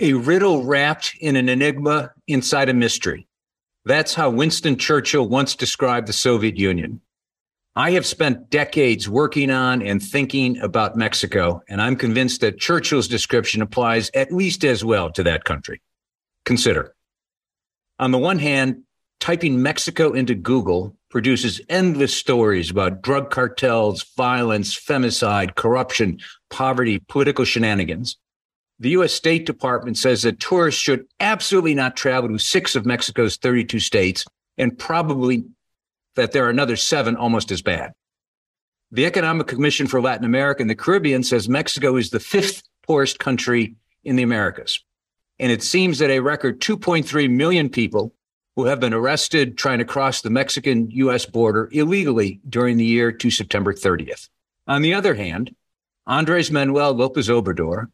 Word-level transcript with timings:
A 0.00 0.12
riddle 0.12 0.62
wrapped 0.62 1.16
in 1.20 1.34
an 1.34 1.48
enigma 1.48 2.12
inside 2.28 2.68
a 2.68 2.74
mystery. 2.74 3.26
That's 3.84 4.14
how 4.14 4.30
Winston 4.30 4.76
Churchill 4.76 5.28
once 5.28 5.56
described 5.56 6.06
the 6.06 6.12
Soviet 6.12 6.56
Union. 6.56 7.00
I 7.74 7.90
have 7.92 8.06
spent 8.06 8.48
decades 8.48 9.08
working 9.08 9.50
on 9.50 9.82
and 9.82 10.00
thinking 10.00 10.60
about 10.60 10.96
Mexico, 10.96 11.62
and 11.68 11.82
I'm 11.82 11.96
convinced 11.96 12.42
that 12.42 12.60
Churchill's 12.60 13.08
description 13.08 13.60
applies 13.60 14.08
at 14.14 14.30
least 14.30 14.64
as 14.64 14.84
well 14.84 15.10
to 15.10 15.24
that 15.24 15.42
country. 15.42 15.82
Consider. 16.44 16.94
On 17.98 18.12
the 18.12 18.18
one 18.18 18.38
hand, 18.38 18.84
typing 19.18 19.60
Mexico 19.62 20.12
into 20.12 20.36
Google 20.36 20.96
produces 21.10 21.60
endless 21.68 22.14
stories 22.14 22.70
about 22.70 23.02
drug 23.02 23.30
cartels, 23.30 24.04
violence, 24.16 24.78
femicide, 24.78 25.56
corruption, 25.56 26.20
poverty, 26.50 27.00
political 27.08 27.44
shenanigans 27.44 28.16
the 28.80 28.90
U.S. 28.90 29.12
State 29.12 29.44
Department 29.46 29.98
says 29.98 30.22
that 30.22 30.40
tourists 30.40 30.80
should 30.80 31.06
absolutely 31.20 31.74
not 31.74 31.96
travel 31.96 32.28
to 32.30 32.38
six 32.38 32.76
of 32.76 32.86
Mexico's 32.86 33.36
32 33.36 33.80
states, 33.80 34.24
and 34.56 34.78
probably 34.78 35.44
that 36.14 36.32
there 36.32 36.44
are 36.46 36.50
another 36.50 36.76
seven 36.76 37.16
almost 37.16 37.50
as 37.50 37.62
bad. 37.62 37.92
The 38.90 39.06
Economic 39.06 39.46
Commission 39.46 39.86
for 39.86 40.00
Latin 40.00 40.24
America 40.24 40.62
and 40.62 40.70
the 40.70 40.74
Caribbean 40.74 41.22
says 41.22 41.48
Mexico 41.48 41.96
is 41.96 42.10
the 42.10 42.20
fifth 42.20 42.62
poorest 42.86 43.18
country 43.18 43.76
in 44.04 44.16
the 44.16 44.22
Americas. 44.22 44.82
And 45.38 45.52
it 45.52 45.62
seems 45.62 45.98
that 45.98 46.10
a 46.10 46.20
record 46.20 46.60
2.3 46.60 47.30
million 47.30 47.68
people 47.68 48.14
who 48.56 48.64
have 48.64 48.80
been 48.80 48.94
arrested 48.94 49.56
trying 49.56 49.78
to 49.78 49.84
cross 49.84 50.22
the 50.22 50.30
Mexican 50.30 50.90
US 50.90 51.26
border 51.26 51.68
illegally 51.70 52.40
during 52.48 52.76
the 52.76 52.84
year 52.84 53.12
to 53.12 53.30
September 53.30 53.72
30th. 53.72 54.28
On 54.66 54.82
the 54.82 54.94
other 54.94 55.14
hand, 55.14 55.54
Andres 56.06 56.50
Manuel 56.50 56.92
Lopez 56.92 57.28
Obrador, 57.28 57.88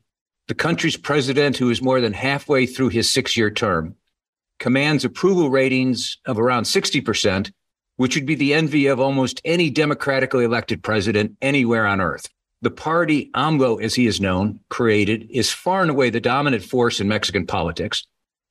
the 0.47 0.55
country's 0.55 0.97
president, 0.97 1.57
who 1.57 1.71
is 1.71 1.81
more 1.81 2.01
than 2.01 2.13
halfway 2.13 2.67
through 2.67 2.91
his 2.91 3.09
six 3.09 3.37
year 3.37 3.51
term, 3.51 3.97
commands 4.59 5.05
approval 5.05 5.51
ratings 5.51 6.19
of 6.27 6.39
around 6.39 6.65
60%, 6.65 7.51
which 7.97 8.15
would 8.15 8.27
be 8.27 8.35
the 8.35 8.53
envy 8.53 8.87
of 8.87 9.01
almost 9.01 9.41
any 9.45 9.71
democratically 9.71 10.45
elected 10.45 10.83
president 10.83 11.37
anywhere 11.41 11.87
on 11.87 12.01
earth. 12.01 12.29
The 12.61 12.71
party 12.71 13.31
AMLO, 13.35 13.83
as 13.83 13.95
he 13.95 14.07
is 14.07 14.21
known, 14.21 14.61
created, 14.69 15.29
is 15.31 15.51
far 15.51 15.83
and 15.83 15.91
away 15.91 16.11
the 16.11 16.21
dominant 16.21 16.63
force 16.63 17.01
in 17.01 17.09
Mexican 17.09 17.47
politics, 17.47 18.07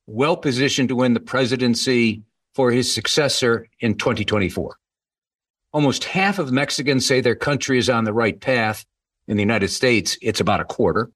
well 0.06 0.36
positioned 0.36 0.88
to 0.90 0.96
win 0.96 1.14
the 1.14 1.20
presidency 1.20 2.22
for 2.54 2.70
his 2.70 2.92
successor 2.92 3.66
in 3.80 3.96
2024. 3.96 4.76
Almost 5.72 6.04
half 6.04 6.38
of 6.38 6.52
Mexicans 6.52 7.04
say 7.04 7.20
their 7.20 7.34
country 7.34 7.78
is 7.78 7.90
on 7.90 8.04
the 8.04 8.12
right 8.12 8.40
path. 8.40 8.84
In 9.26 9.36
the 9.36 9.42
United 9.42 9.68
States, 9.68 10.16
it's 10.22 10.40
about 10.40 10.60
a 10.60 10.64
quarter 10.64 11.10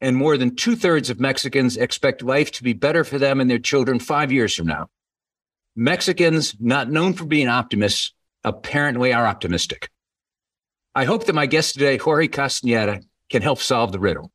and 0.00 0.16
more 0.16 0.36
than 0.36 0.56
two 0.56 0.76
thirds 0.76 1.10
of 1.10 1.20
Mexicans 1.20 1.76
expect 1.76 2.22
life 2.22 2.50
to 2.52 2.62
be 2.62 2.72
better 2.72 3.04
for 3.04 3.18
them 3.18 3.40
and 3.40 3.50
their 3.50 3.58
children 3.58 3.98
five 3.98 4.32
years 4.32 4.54
from 4.54 4.66
now. 4.66 4.88
Mexicans, 5.76 6.56
not 6.58 6.90
known 6.90 7.12
for 7.12 7.24
being 7.24 7.48
optimists, 7.48 8.12
apparently 8.44 9.12
are 9.12 9.26
optimistic. 9.26 9.90
I 10.94 11.04
hope 11.04 11.26
that 11.26 11.34
my 11.34 11.46
guest 11.46 11.74
today, 11.74 11.98
Jorge 11.98 12.28
Castañeda, 12.28 13.04
can 13.30 13.42
help 13.42 13.60
solve 13.60 13.92
the 13.92 14.00
riddle. 14.00 14.32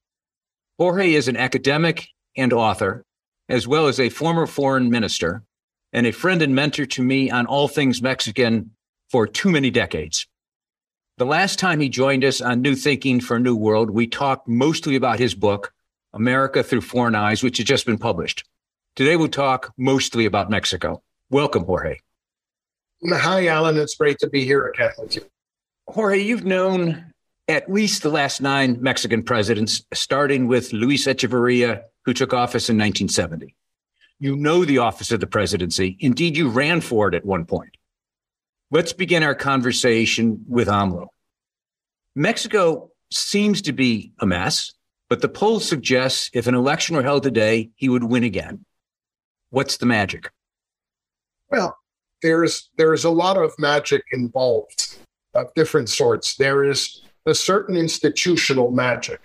Jorge 0.77 1.13
is 1.13 1.27
an 1.27 1.37
academic 1.37 2.07
and 2.37 2.53
author, 2.53 3.03
as 3.49 3.67
well 3.67 3.87
as 3.87 3.99
a 3.99 4.09
former 4.09 4.45
foreign 4.45 4.89
minister 4.89 5.43
and 5.91 6.05
a 6.05 6.11
friend 6.11 6.41
and 6.41 6.55
mentor 6.55 6.85
to 6.85 7.01
me 7.01 7.29
on 7.29 7.45
all 7.45 7.67
things 7.67 8.01
Mexican 8.01 8.71
for 9.09 9.27
too 9.27 9.49
many 9.49 9.69
decades. 9.69 10.27
The 11.17 11.25
last 11.25 11.59
time 11.59 11.79
he 11.79 11.87
joined 11.87 12.25
us 12.25 12.41
on 12.41 12.61
New 12.61 12.75
Thinking 12.75 13.21
for 13.21 13.37
a 13.37 13.39
New 13.39 13.55
World, 13.55 13.89
we 13.89 14.05
talked 14.05 14.49
mostly 14.49 14.97
about 14.97 15.17
his 15.17 15.33
book, 15.33 15.71
America 16.13 16.61
Through 16.61 16.81
Foreign 16.81 17.15
Eyes, 17.15 17.41
which 17.41 17.57
has 17.57 17.65
just 17.65 17.85
been 17.85 17.97
published. 17.97 18.43
Today 18.97 19.15
we'll 19.15 19.29
talk 19.29 19.71
mostly 19.77 20.25
about 20.25 20.49
Mexico. 20.49 21.01
Welcome, 21.29 21.63
Jorge. 21.63 21.99
Hi, 23.07 23.47
Alan. 23.47 23.77
It's 23.77 23.95
great 23.95 24.19
to 24.19 24.29
be 24.29 24.43
here 24.43 24.67
again 24.67 24.91
with 24.97 25.15
you. 25.15 25.21
Jorge, 25.87 26.19
you've 26.19 26.43
known 26.43 27.13
at 27.47 27.71
least 27.71 28.03
the 28.03 28.09
last 28.09 28.41
nine 28.41 28.81
Mexican 28.81 29.23
presidents, 29.23 29.85
starting 29.93 30.47
with 30.47 30.73
Luis 30.73 31.07
Echeverria, 31.07 31.83
who 32.03 32.13
took 32.13 32.33
office 32.33 32.69
in 32.69 32.75
1970. 32.75 33.55
You 34.19 34.35
know 34.35 34.65
the 34.65 34.79
office 34.79 35.13
of 35.13 35.21
the 35.21 35.27
presidency. 35.27 35.95
Indeed, 36.01 36.35
you 36.35 36.49
ran 36.49 36.81
for 36.81 37.07
it 37.07 37.15
at 37.15 37.23
one 37.23 37.45
point. 37.45 37.77
Let's 38.71 38.93
begin 38.93 39.21
our 39.21 39.35
conversation 39.35 40.43
with 40.47 40.67
AMLO. 40.67 41.07
Mexico 42.15 42.89
seems 43.11 43.61
to 43.63 43.73
be 43.73 44.11
a 44.19 44.25
mess, 44.25 44.73
but 45.07 45.21
the 45.21 45.29
poll 45.29 45.59
suggests 45.59 46.31
if 46.33 46.47
an 46.47 46.55
election 46.55 46.95
were 46.95 47.03
held 47.03 47.21
today, 47.21 47.69
he 47.75 47.89
would 47.89 48.03
win 48.03 48.23
again. 48.23 48.65
What's 49.51 49.77
the 49.77 49.85
magic? 49.85 50.31
Well, 51.51 51.77
there's 52.23 52.71
there 52.77 52.93
is 52.93 53.03
a 53.03 53.09
lot 53.11 53.37
of 53.37 53.53
magic 53.59 54.03
involved 54.11 54.97
of 55.35 55.53
different 55.53 55.89
sorts. 55.89 56.35
There 56.35 56.63
is 56.63 57.03
a 57.27 57.35
certain 57.35 57.77
institutional 57.77 58.71
magic. 58.71 59.21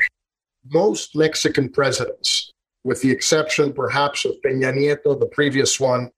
Most 0.66 1.16
Mexican 1.16 1.70
presidents, 1.70 2.52
with 2.84 3.00
the 3.00 3.10
exception 3.10 3.72
perhaps 3.72 4.26
of 4.26 4.34
Peña 4.44 4.74
Nieto, 4.74 5.18
the 5.18 5.30
previous 5.32 5.80
one, 5.80 6.10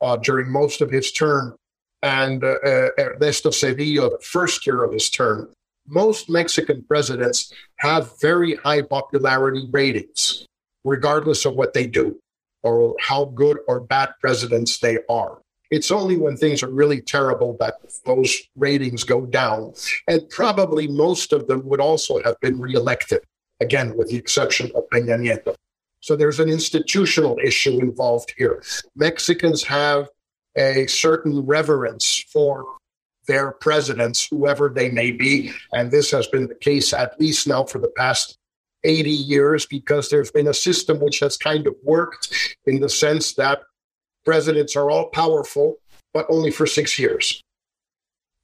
uh, 0.00 0.16
during 0.16 0.48
most 0.48 0.80
of 0.80 0.90
his 0.90 1.10
term, 1.10 1.56
and 2.02 2.44
uh, 2.44 2.56
uh, 2.64 2.88
Ernesto 2.98 3.50
Zedillo, 3.50 4.10
the 4.10 4.18
first 4.22 4.66
year 4.66 4.84
of 4.84 4.92
his 4.92 5.10
term, 5.10 5.50
most 5.86 6.28
Mexican 6.28 6.82
presidents 6.82 7.52
have 7.76 8.18
very 8.20 8.56
high 8.56 8.82
popularity 8.82 9.66
ratings, 9.70 10.46
regardless 10.84 11.44
of 11.44 11.54
what 11.54 11.72
they 11.74 11.86
do 11.86 12.18
or 12.62 12.94
how 13.00 13.26
good 13.26 13.58
or 13.66 13.80
bad 13.80 14.10
presidents 14.20 14.78
they 14.78 14.98
are. 15.08 15.38
It's 15.70 15.90
only 15.90 16.16
when 16.16 16.36
things 16.36 16.62
are 16.62 16.70
really 16.70 17.00
terrible 17.00 17.56
that 17.60 17.74
those 18.04 18.36
ratings 18.56 19.04
go 19.04 19.26
down. 19.26 19.74
And 20.06 20.28
probably 20.30 20.88
most 20.88 21.32
of 21.32 21.46
them 21.46 21.66
would 21.66 21.80
also 21.80 22.22
have 22.22 22.40
been 22.40 22.58
reelected, 22.58 23.20
again, 23.60 23.96
with 23.96 24.08
the 24.08 24.16
exception 24.16 24.70
of 24.74 24.88
Peña 24.90 25.18
Nieto. 25.18 25.54
So 26.00 26.16
there's 26.16 26.40
an 26.40 26.48
institutional 26.48 27.38
issue 27.42 27.80
involved 27.80 28.32
here. 28.36 28.62
Mexicans 28.96 29.62
have 29.64 30.08
a 30.58 30.86
certain 30.86 31.40
reverence 31.40 32.24
for 32.32 32.66
their 33.26 33.52
presidents, 33.52 34.26
whoever 34.26 34.68
they 34.68 34.90
may 34.90 35.12
be. 35.12 35.52
And 35.72 35.90
this 35.90 36.10
has 36.10 36.26
been 36.26 36.48
the 36.48 36.54
case 36.54 36.92
at 36.92 37.18
least 37.20 37.46
now 37.46 37.64
for 37.64 37.78
the 37.78 37.92
past 37.96 38.38
80 38.84 39.10
years 39.10 39.66
because 39.66 40.08
there's 40.08 40.30
been 40.30 40.48
a 40.48 40.54
system 40.54 40.98
which 41.00 41.20
has 41.20 41.36
kind 41.36 41.66
of 41.66 41.74
worked 41.84 42.58
in 42.66 42.80
the 42.80 42.88
sense 42.88 43.34
that 43.34 43.60
presidents 44.24 44.76
are 44.76 44.90
all 44.90 45.08
powerful, 45.10 45.76
but 46.14 46.26
only 46.28 46.50
for 46.50 46.66
six 46.66 46.98
years. 46.98 47.42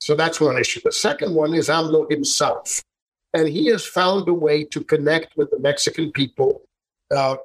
So 0.00 0.14
that's 0.14 0.40
one 0.40 0.58
issue. 0.58 0.80
The 0.84 0.92
second 0.92 1.34
one 1.34 1.54
is 1.54 1.68
AMLO 1.68 2.10
himself. 2.10 2.82
And 3.32 3.48
he 3.48 3.66
has 3.66 3.84
found 3.84 4.28
a 4.28 4.34
way 4.34 4.64
to 4.64 4.84
connect 4.84 5.36
with 5.36 5.50
the 5.50 5.58
Mexican 5.58 6.12
people 6.12 6.62
uh, 7.14 7.36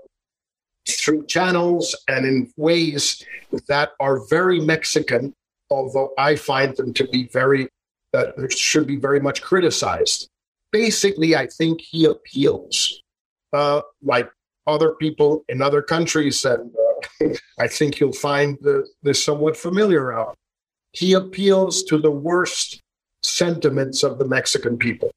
through 0.96 1.26
channels 1.26 1.96
and 2.08 2.26
in 2.26 2.52
ways 2.58 3.24
that 3.68 3.92
are 4.00 4.26
very 4.28 4.60
Mexican, 4.60 5.34
although 5.70 6.14
I 6.18 6.36
find 6.36 6.76
them 6.76 6.94
to 6.96 7.08
be 7.08 7.28
very, 7.28 7.68
uh, 8.14 8.32
should 8.50 8.88
be 8.88 8.98
very 8.98 9.20
much 9.20 9.42
criticized. 9.42 10.28
Basically, 10.72 11.36
I 11.36 11.48
think 11.48 11.82
he 11.82 12.06
appeals, 12.06 13.02
uh, 13.54 13.82
like 14.04 14.30
other 14.68 14.94
people 14.94 15.44
in 15.50 15.62
other 15.62 15.82
countries, 15.82 16.46
and 16.46 16.72
uh, 17.22 17.28
I 17.60 17.68
think 17.68 18.00
you'll 18.00 18.14
find 18.14 18.58
this 19.02 19.24
somewhat 19.24 19.58
familiar 19.58 20.14
out. 20.14 20.36
He 20.92 21.14
appeals 21.14 21.84
to 21.84 21.98
the 21.98 22.12
worst 22.12 22.82
sentiments 23.24 24.04
of 24.04 24.18
the 24.18 24.26
Mexican 24.26 24.78
people. 24.78 25.12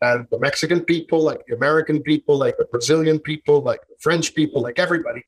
And 0.00 0.26
the 0.30 0.38
Mexican 0.38 0.84
people, 0.84 1.22
like 1.22 1.44
the 1.46 1.56
American 1.56 2.02
people, 2.02 2.38
like 2.38 2.56
the 2.56 2.66
Brazilian 2.66 3.18
people, 3.18 3.60
like 3.62 3.80
the 3.88 3.96
French 4.00 4.34
people, 4.34 4.62
like 4.62 4.78
everybody, 4.78 5.24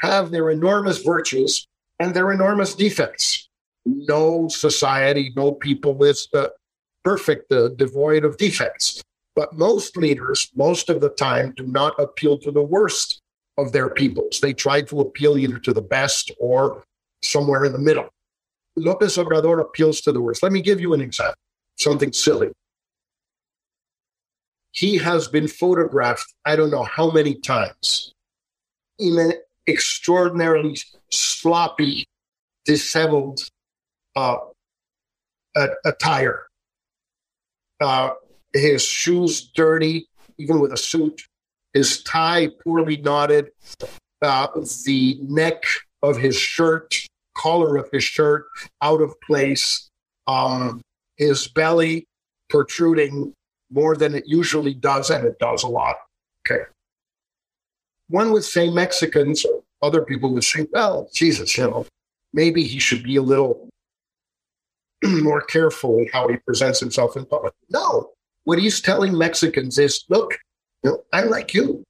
have 0.00 0.30
their 0.30 0.50
enormous 0.50 1.02
virtues 1.02 1.66
and 2.00 2.14
their 2.14 2.32
enormous 2.32 2.74
defects. 2.74 3.48
No 3.84 4.48
society, 4.48 5.32
no 5.36 5.52
people 5.52 6.02
is 6.04 6.28
uh, 6.32 6.48
perfect, 7.04 7.52
uh, 7.52 7.68
devoid 7.68 8.24
of 8.24 8.38
defects. 8.38 9.02
But 9.36 9.52
most 9.52 9.96
leaders, 9.96 10.50
most 10.54 10.88
of 10.88 11.00
the 11.00 11.10
time, 11.10 11.52
do 11.56 11.66
not 11.66 11.98
appeal 11.98 12.38
to 12.38 12.50
the 12.50 12.62
worst 12.62 13.20
of 13.58 13.72
their 13.72 13.90
peoples. 13.90 14.40
They 14.40 14.52
try 14.52 14.82
to 14.82 15.00
appeal 15.00 15.36
either 15.36 15.58
to 15.58 15.72
the 15.72 15.82
best 15.82 16.32
or 16.40 16.82
somewhere 17.22 17.64
in 17.64 17.72
the 17.72 17.78
middle. 17.78 18.08
Lopez 18.76 19.16
Obrador 19.16 19.60
appeals 19.60 20.00
to 20.02 20.12
the 20.12 20.20
worst. 20.20 20.42
Let 20.42 20.52
me 20.52 20.62
give 20.62 20.80
you 20.80 20.94
an 20.94 21.00
example, 21.00 21.34
something 21.76 22.12
silly. 22.12 22.50
He 24.74 24.98
has 24.98 25.28
been 25.28 25.46
photographed, 25.46 26.34
I 26.44 26.56
don't 26.56 26.70
know 26.70 26.82
how 26.82 27.10
many 27.10 27.34
times, 27.36 28.12
in 28.98 29.18
an 29.18 29.34
extraordinarily 29.68 30.76
sloppy, 31.10 32.04
disheveled 32.64 33.40
uh, 34.16 34.38
attire. 35.84 36.46
Uh, 37.80 38.10
his 38.52 38.84
shoes 38.84 39.48
dirty, 39.54 40.08
even 40.38 40.58
with 40.58 40.72
a 40.72 40.76
suit, 40.76 41.22
his 41.72 42.02
tie 42.02 42.48
poorly 42.64 42.96
knotted, 42.96 43.50
uh, 44.22 44.48
the 44.84 45.18
neck 45.22 45.64
of 46.02 46.16
his 46.16 46.36
shirt, 46.36 46.96
collar 47.36 47.76
of 47.76 47.88
his 47.92 48.02
shirt 48.02 48.46
out 48.82 49.00
of 49.00 49.14
place, 49.20 49.88
um, 50.26 50.80
his 51.16 51.46
belly 51.46 52.06
protruding 52.48 53.32
more 53.70 53.96
than 53.96 54.14
it 54.14 54.24
usually 54.26 54.74
does, 54.74 55.10
and 55.10 55.26
it 55.26 55.38
does 55.38 55.62
a 55.62 55.68
lot. 55.68 55.96
Okay. 56.46 56.64
One 58.08 58.32
would 58.32 58.44
say 58.44 58.70
Mexicans, 58.70 59.46
other 59.82 60.02
people 60.02 60.32
would 60.34 60.44
say, 60.44 60.66
well, 60.72 61.08
Jesus, 61.12 61.56
you 61.56 61.64
know, 61.64 61.86
maybe 62.32 62.64
he 62.64 62.78
should 62.78 63.02
be 63.02 63.16
a 63.16 63.22
little 63.22 63.68
more 65.04 65.40
careful 65.40 65.98
in 65.98 66.08
how 66.12 66.28
he 66.28 66.36
presents 66.36 66.80
himself 66.80 67.16
in 67.16 67.24
public. 67.24 67.54
No, 67.70 68.10
what 68.44 68.58
he's 68.58 68.80
telling 68.80 69.16
Mexicans 69.16 69.78
is, 69.78 70.04
look, 70.08 70.38
you 70.82 70.90
know, 70.90 71.04
I'm 71.12 71.30
like 71.30 71.54
you. 71.54 71.82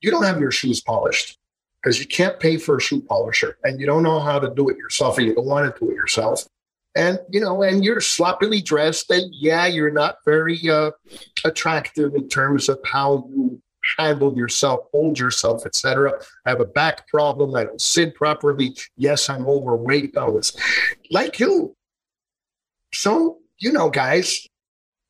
You 0.00 0.10
don't 0.10 0.24
have 0.24 0.40
your 0.40 0.50
shoes 0.50 0.80
polished 0.80 1.36
because 1.82 1.98
you 1.98 2.06
can't 2.06 2.40
pay 2.40 2.56
for 2.56 2.76
a 2.76 2.80
shoe 2.80 3.00
polisher 3.02 3.56
and 3.64 3.80
you 3.80 3.86
don't 3.86 4.02
know 4.02 4.18
how 4.18 4.38
to 4.38 4.52
do 4.54 4.68
it 4.68 4.76
yourself 4.76 5.18
and 5.18 5.26
you 5.26 5.34
don't 5.34 5.46
want 5.46 5.72
to 5.72 5.78
do 5.78 5.90
it 5.90 5.94
yourself. 5.94 6.46
And, 6.96 7.20
you 7.30 7.40
know, 7.40 7.62
and 7.62 7.84
you're 7.84 8.00
sloppily 8.00 8.60
dressed 8.60 9.10
and 9.10 9.32
yeah, 9.32 9.66
you're 9.66 9.92
not 9.92 10.16
very 10.24 10.58
uh, 10.68 10.90
attractive 11.44 12.14
in 12.14 12.28
terms 12.28 12.68
of 12.68 12.80
how 12.84 13.28
you 13.30 13.62
handle 13.96 14.36
yourself, 14.36 14.80
hold 14.92 15.18
yourself, 15.18 15.64
etc. 15.66 16.12
I 16.44 16.50
have 16.50 16.60
a 16.60 16.64
back 16.66 17.08
problem. 17.08 17.54
I 17.54 17.64
don't 17.64 17.80
sit 17.80 18.14
properly. 18.14 18.76
Yes, 18.96 19.28
I'm 19.28 19.46
overweight. 19.46 20.16
I 20.16 20.28
was 20.28 20.56
like 21.10 21.38
you. 21.38 21.76
So, 22.92 23.38
you 23.58 23.72
know, 23.72 23.88
guys, 23.88 24.46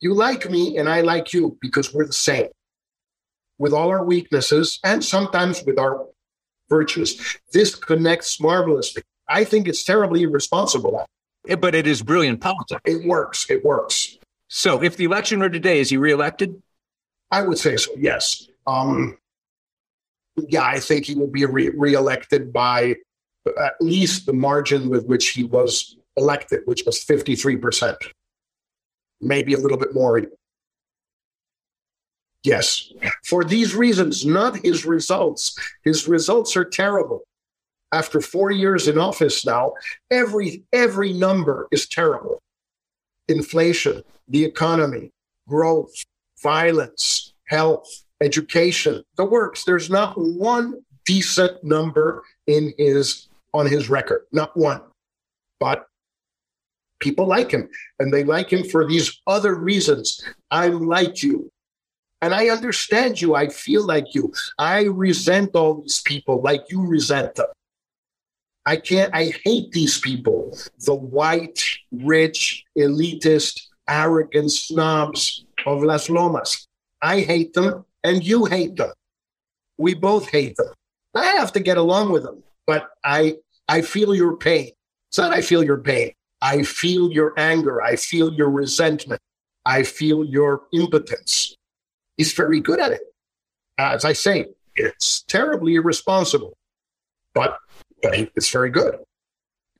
you 0.01 0.15
like 0.15 0.51
me 0.51 0.77
and 0.77 0.89
I 0.89 1.01
like 1.01 1.33
you 1.33 1.57
because 1.61 1.95
we're 1.95 2.07
the 2.07 2.13
same 2.13 2.49
with 3.59 3.73
all 3.73 3.89
our 3.89 4.05
weaknesses 4.05 4.79
and 4.85 5.05
sometimes 5.05 5.63
with 5.65 5.79
our 5.79 6.07
virtues. 6.69 7.39
This 7.53 7.75
connects 7.75 8.41
marvelously. 8.41 9.03
I 9.29 9.45
think 9.45 9.69
it's 9.69 9.85
terribly 9.85 10.23
irresponsible. 10.23 11.07
But 11.45 11.75
it 11.75 11.87
is 11.87 12.03
brilliant 12.03 12.41
politics. 12.41 12.81
It 12.85 13.07
works. 13.07 13.49
It 13.49 13.65
works. 13.65 14.19
So 14.49 14.83
if 14.83 14.97
the 14.97 15.05
election 15.05 15.41
were 15.41 15.49
today, 15.49 15.81
is 15.81 15.91
he 15.91 15.97
reelected? 15.97 16.61
I 17.31 17.43
would 17.43 17.59
say 17.59 17.77
so, 17.77 17.93
yes. 17.97 18.49
Um, 18.67 19.17
yeah, 20.49 20.65
I 20.65 20.81
think 20.81 21.07
he 21.07 21.15
will 21.15 21.29
be 21.29 21.45
re- 21.47 21.71
reelected 21.71 22.53
by 22.53 22.97
at 23.59 23.75
least 23.81 24.27
the 24.27 24.33
margin 24.33 24.89
with 24.89 25.07
which 25.07 25.31
he 25.31 25.45
was 25.45 25.97
elected, 26.17 26.61
which 26.65 26.83
was 26.85 27.03
53%, 27.05 27.97
maybe 29.21 29.55
a 29.55 29.59
little 29.59 29.79
bit 29.79 29.95
more. 29.95 30.21
Yes. 32.43 32.93
For 33.25 33.45
these 33.45 33.75
reasons, 33.75 34.25
not 34.25 34.57
his 34.65 34.85
results. 34.85 35.57
His 35.85 36.09
results 36.09 36.57
are 36.57 36.65
terrible. 36.65 37.23
After 37.93 38.21
four 38.21 38.51
years 38.51 38.87
in 38.87 38.99
office 38.99 39.45
now, 39.45 39.73
every 40.11 40.63
every 40.73 41.13
number 41.13 41.67
is 41.73 41.89
terrible. 41.89 42.41
Inflation, 43.29 44.03
the 44.29 44.45
economy, 44.45 45.11
growth, 45.49 45.93
violence, 46.43 47.33
health, 47.47 47.89
education, 48.21 49.03
the 49.17 49.25
works. 49.25 49.65
There's 49.65 49.91
not 49.91 50.15
one 50.17 50.83
decent 51.05 51.63
number 51.65 52.23
in 52.47 52.73
his 52.79 53.29
on 53.53 53.67
his 53.67 53.91
record. 53.91 54.23
Not 54.33 54.57
one. 54.57 54.83
But 55.59 55.87
people 57.01 57.27
like 57.27 57.51
him. 57.51 57.69
And 57.99 58.13
they 58.13 58.25
like 58.25 58.53
him 58.53 58.65
for 58.65 58.87
these 58.87 59.21
other 59.27 59.55
reasons. 59.55 60.23
I'm 60.51 60.87
like 60.87 61.23
you. 61.23 61.51
And 62.23 62.35
I 62.35 62.49
understand 62.51 63.21
you. 63.21 63.35
I 63.35 63.49
feel 63.49 63.85
like 63.85 64.15
you. 64.15 64.33
I 64.59 64.85
resent 64.85 65.57
all 65.57 65.81
these 65.81 66.03
people 66.03 66.43
like 66.43 66.65
you 66.71 66.87
resent 66.87 67.35
them. 67.35 67.47
I 68.67 68.77
can't, 68.77 69.15
I 69.15 69.33
hate 69.45 69.73
these 69.73 69.99
people. 69.99 70.57
The 70.81 70.95
white, 70.95 71.65
rich, 71.91 72.65
elitist, 72.77 73.61
arrogant 73.89 74.53
snobs 74.53 75.45
of 75.67 75.83
Las 75.83 76.09
Lomas. 76.09 76.67
I 77.03 77.21
hate 77.21 77.55
them 77.55 77.85
and 78.05 78.25
you 78.25 78.45
hate 78.45 78.77
them. 78.77 78.93
We 79.79 79.95
both 79.95 80.29
hate 80.29 80.57
them. 80.57 80.73
I 81.15 81.25
have 81.25 81.53
to 81.55 81.61
get 81.61 81.77
along 81.77 82.13
with 82.13 82.23
them, 82.23 82.43
but 82.67 82.91
I, 83.05 83.37
I 83.69 83.83
feel 83.83 84.15
your 84.15 84.37
pain. 84.37 84.71
It's 85.09 85.19
not 85.19 85.33
I 85.33 85.41
feel 85.41 85.65
your 85.65 85.79
pain. 85.79 86.13
I 86.43 86.63
feel 86.63 87.11
your 87.11 87.33
anger. 87.37 87.83
I 87.83 87.97
feel 87.97 88.33
your 88.33 88.51
resentment. 88.51 89.21
I 89.67 89.83
feel 89.83 90.25
your 90.25 90.63
impotence. 90.73 91.55
He's 92.17 92.33
very 92.33 92.61
good 92.61 92.81
at 92.81 92.93
it. 92.93 93.03
As 93.79 94.05
I 94.05 94.13
say, 94.13 94.47
it's 94.77 95.23
terribly 95.23 95.75
irresponsible, 95.75 96.55
but, 97.35 97.59
but 98.03 98.15
it's 98.15 98.51
very 98.51 98.71
good. 98.71 98.99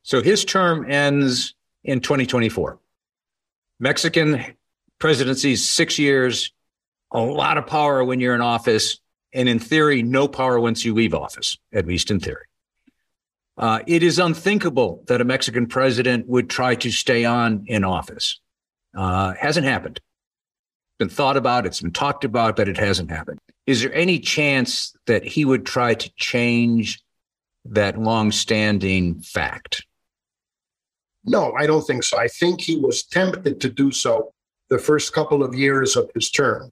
So 0.03 0.21
his 0.21 0.45
term 0.45 0.89
ends 0.89 1.53
in 1.83 1.99
2024. 1.99 2.79
Mexican 3.79 4.43
presidency 4.99 5.55
six 5.55 5.97
years, 5.97 6.51
a 7.11 7.19
lot 7.19 7.57
of 7.57 7.67
power 7.67 8.03
when 8.03 8.19
you're 8.19 8.35
in 8.35 8.41
office, 8.41 8.99
and 9.33 9.47
in 9.47 9.59
theory, 9.59 10.03
no 10.03 10.27
power 10.27 10.59
once 10.59 10.83
you 10.85 10.93
leave 10.93 11.13
office, 11.13 11.57
at 11.73 11.87
least 11.87 12.11
in 12.11 12.19
theory. 12.19 12.45
Uh, 13.57 13.79
it 13.87 14.03
is 14.03 14.19
unthinkable 14.19 15.03
that 15.07 15.21
a 15.21 15.23
Mexican 15.23 15.67
president 15.67 16.27
would 16.27 16.49
try 16.49 16.75
to 16.75 16.91
stay 16.91 17.25
on 17.25 17.63
in 17.67 17.83
office. 17.83 18.39
Uh, 18.95 19.33
hasn't 19.39 19.65
happened 19.65 19.99
been 21.01 21.09
thought 21.09 21.35
about, 21.35 21.65
it's 21.65 21.81
been 21.81 21.91
talked 21.91 22.23
about, 22.23 22.55
but 22.55 22.69
it 22.69 22.77
hasn't 22.77 23.09
happened. 23.09 23.39
Is 23.65 23.81
there 23.81 23.91
any 23.91 24.19
chance 24.19 24.95
that 25.07 25.23
he 25.23 25.43
would 25.43 25.65
try 25.65 25.95
to 25.95 26.13
change 26.15 27.01
that 27.65 27.99
long-standing 27.99 29.21
fact? 29.21 29.85
No, 31.23 31.53
I 31.53 31.67
don't 31.67 31.85
think 31.85 32.03
so. 32.03 32.17
I 32.17 32.27
think 32.27 32.61
he 32.61 32.77
was 32.77 33.03
tempted 33.03 33.61
to 33.61 33.69
do 33.69 33.91
so 33.91 34.33
the 34.69 34.79
first 34.79 35.13
couple 35.13 35.43
of 35.43 35.53
years 35.53 35.95
of 35.95 36.09
his 36.15 36.31
term 36.31 36.71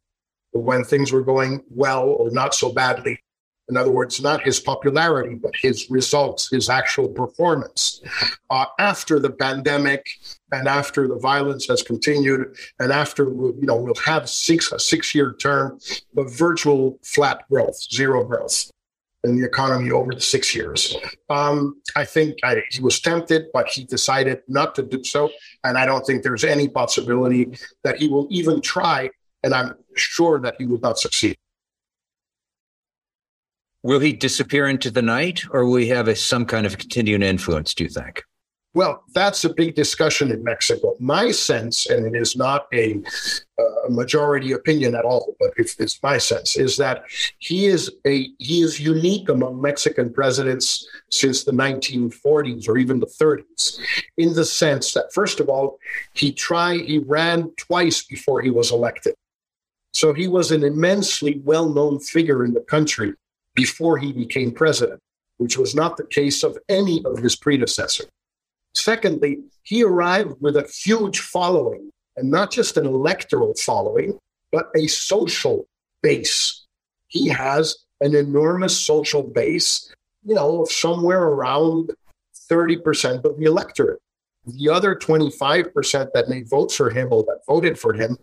when 0.51 0.83
things 0.83 1.11
were 1.11 1.21
going 1.21 1.61
well 1.69 2.09
or 2.09 2.31
not 2.31 2.55
so 2.55 2.71
badly. 2.71 3.19
In 3.67 3.77
other 3.77 3.91
words, 3.91 4.19
not 4.19 4.41
his 4.41 4.59
popularity, 4.59 5.35
but 5.35 5.51
his 5.61 5.91
results, 5.91 6.49
his 6.49 6.69
actual 6.69 7.07
performance. 7.07 8.01
Uh, 8.49 8.65
after 8.79 9.19
the 9.19 9.29
pandemic 9.29 10.09
and 10.51 10.67
after 10.67 11.07
the 11.07 11.19
violence 11.19 11.67
has 11.67 11.83
continued, 11.83 12.55
and 12.79 12.91
after 12.91 13.25
you 13.25 13.59
know 13.61 13.75
we'll 13.75 13.93
have 14.03 14.27
six 14.27 14.71
a 14.71 14.79
six 14.79 15.13
year 15.13 15.33
term, 15.33 15.79
but 16.15 16.31
virtual 16.31 16.97
flat 17.03 17.47
growth, 17.47 17.79
zero 17.93 18.23
growth 18.23 18.71
in 19.23 19.37
the 19.37 19.45
economy 19.45 19.91
over 19.91 20.13
the 20.13 20.21
six 20.21 20.55
years. 20.55 20.95
Um, 21.29 21.81
I 21.95 22.05
think 22.05 22.37
I, 22.43 22.63
he 22.69 22.81
was 22.81 22.99
tempted, 23.01 23.47
but 23.53 23.67
he 23.67 23.83
decided 23.83 24.41
not 24.47 24.75
to 24.75 24.83
do 24.83 25.03
so. 25.03 25.29
And 25.63 25.77
I 25.77 25.85
don't 25.85 26.05
think 26.05 26.23
there's 26.23 26.43
any 26.43 26.69
possibility 26.69 27.51
that 27.83 27.97
he 27.97 28.07
will 28.07 28.27
even 28.29 28.61
try. 28.61 29.09
And 29.43 29.53
I'm 29.53 29.73
sure 29.95 30.39
that 30.39 30.55
he 30.57 30.65
will 30.65 30.79
not 30.79 30.99
succeed. 30.99 31.37
Will 33.83 33.99
he 33.99 34.13
disappear 34.13 34.67
into 34.67 34.91
the 34.91 35.01
night 35.01 35.43
or 35.51 35.65
will 35.65 35.77
he 35.77 35.87
have 35.87 36.07
a, 36.07 36.15
some 36.15 36.45
kind 36.45 36.65
of 36.65 36.77
continuing 36.77 37.23
influence, 37.23 37.73
do 37.73 37.85
you 37.85 37.89
think? 37.89 38.23
Well, 38.75 39.03
that's 39.15 39.43
a 39.45 39.53
big 39.53 39.73
discussion 39.73 40.31
in 40.31 40.43
Mexico. 40.43 40.95
My 40.99 41.31
sense, 41.31 41.87
and 41.87 42.05
it 42.05 42.19
is 42.19 42.35
not 42.35 42.67
a, 42.71 43.01
uh, 43.57 43.89
majority 43.89 44.51
opinion 44.51 44.93
at 44.93 45.05
all, 45.05 45.35
but 45.39 45.49
it's, 45.57 46.01
my 46.03 46.19
sense, 46.19 46.55
is 46.55 46.77
that 46.77 47.03
he 47.39 47.65
is 47.65 47.91
a 48.05 48.29
he 48.37 48.61
is 48.61 48.79
unique 48.79 49.27
among 49.27 49.59
Mexican 49.59 50.13
presidents 50.13 50.87
since 51.09 51.43
the 51.43 51.51
1940s 51.51 52.69
or 52.69 52.77
even 52.77 52.99
the 52.99 53.07
30s, 53.07 53.79
in 54.17 54.33
the 54.33 54.45
sense 54.45 54.93
that 54.93 55.11
first 55.13 55.39
of 55.39 55.49
all, 55.49 55.79
he 56.13 56.31
tried 56.31 56.81
he 56.81 56.99
ran 56.99 57.51
twice 57.57 58.03
before 58.03 58.41
he 58.41 58.51
was 58.51 58.71
elected, 58.71 59.15
so 59.93 60.13
he 60.13 60.27
was 60.27 60.51
an 60.51 60.63
immensely 60.63 61.41
well-known 61.43 61.99
figure 61.99 62.45
in 62.45 62.53
the 62.53 62.61
country 62.61 63.13
before 63.55 63.97
he 63.97 64.13
became 64.13 64.51
president, 64.51 64.99
which 65.37 65.57
was 65.57 65.73
not 65.73 65.97
the 65.97 66.05
case 66.05 66.43
of 66.43 66.57
any 66.69 67.03
of 67.05 67.17
his 67.17 67.35
predecessors. 67.35 68.07
Secondly, 68.79 69.39
he 69.63 69.83
arrived 69.83 70.35
with 70.39 70.55
a 70.55 70.67
huge 70.67 71.19
following, 71.19 71.91
and 72.17 72.29
not 72.31 72.51
just 72.51 72.77
an 72.77 72.85
electoral 72.85 73.53
following, 73.55 74.17
but 74.51 74.69
a 74.75 74.87
social 74.87 75.67
base. 76.01 76.65
He 77.07 77.27
has 77.27 77.77
an 78.01 78.15
enormous 78.15 78.77
social 78.77 79.23
base, 79.23 79.93
you 80.23 80.35
know, 80.35 80.63
of 80.63 80.71
somewhere 80.71 81.23
around 81.23 81.91
30% 82.49 83.25
of 83.25 83.37
the 83.37 83.45
electorate. 83.45 83.99
The 84.45 84.69
other 84.69 84.95
25% 84.95 86.11
that 86.13 86.29
may 86.29 86.43
vote 86.43 86.71
for 86.71 86.89
him 86.89 87.09
or 87.11 87.23
that 87.23 87.41
voted 87.47 87.77
for 87.77 87.93
him 87.93 88.17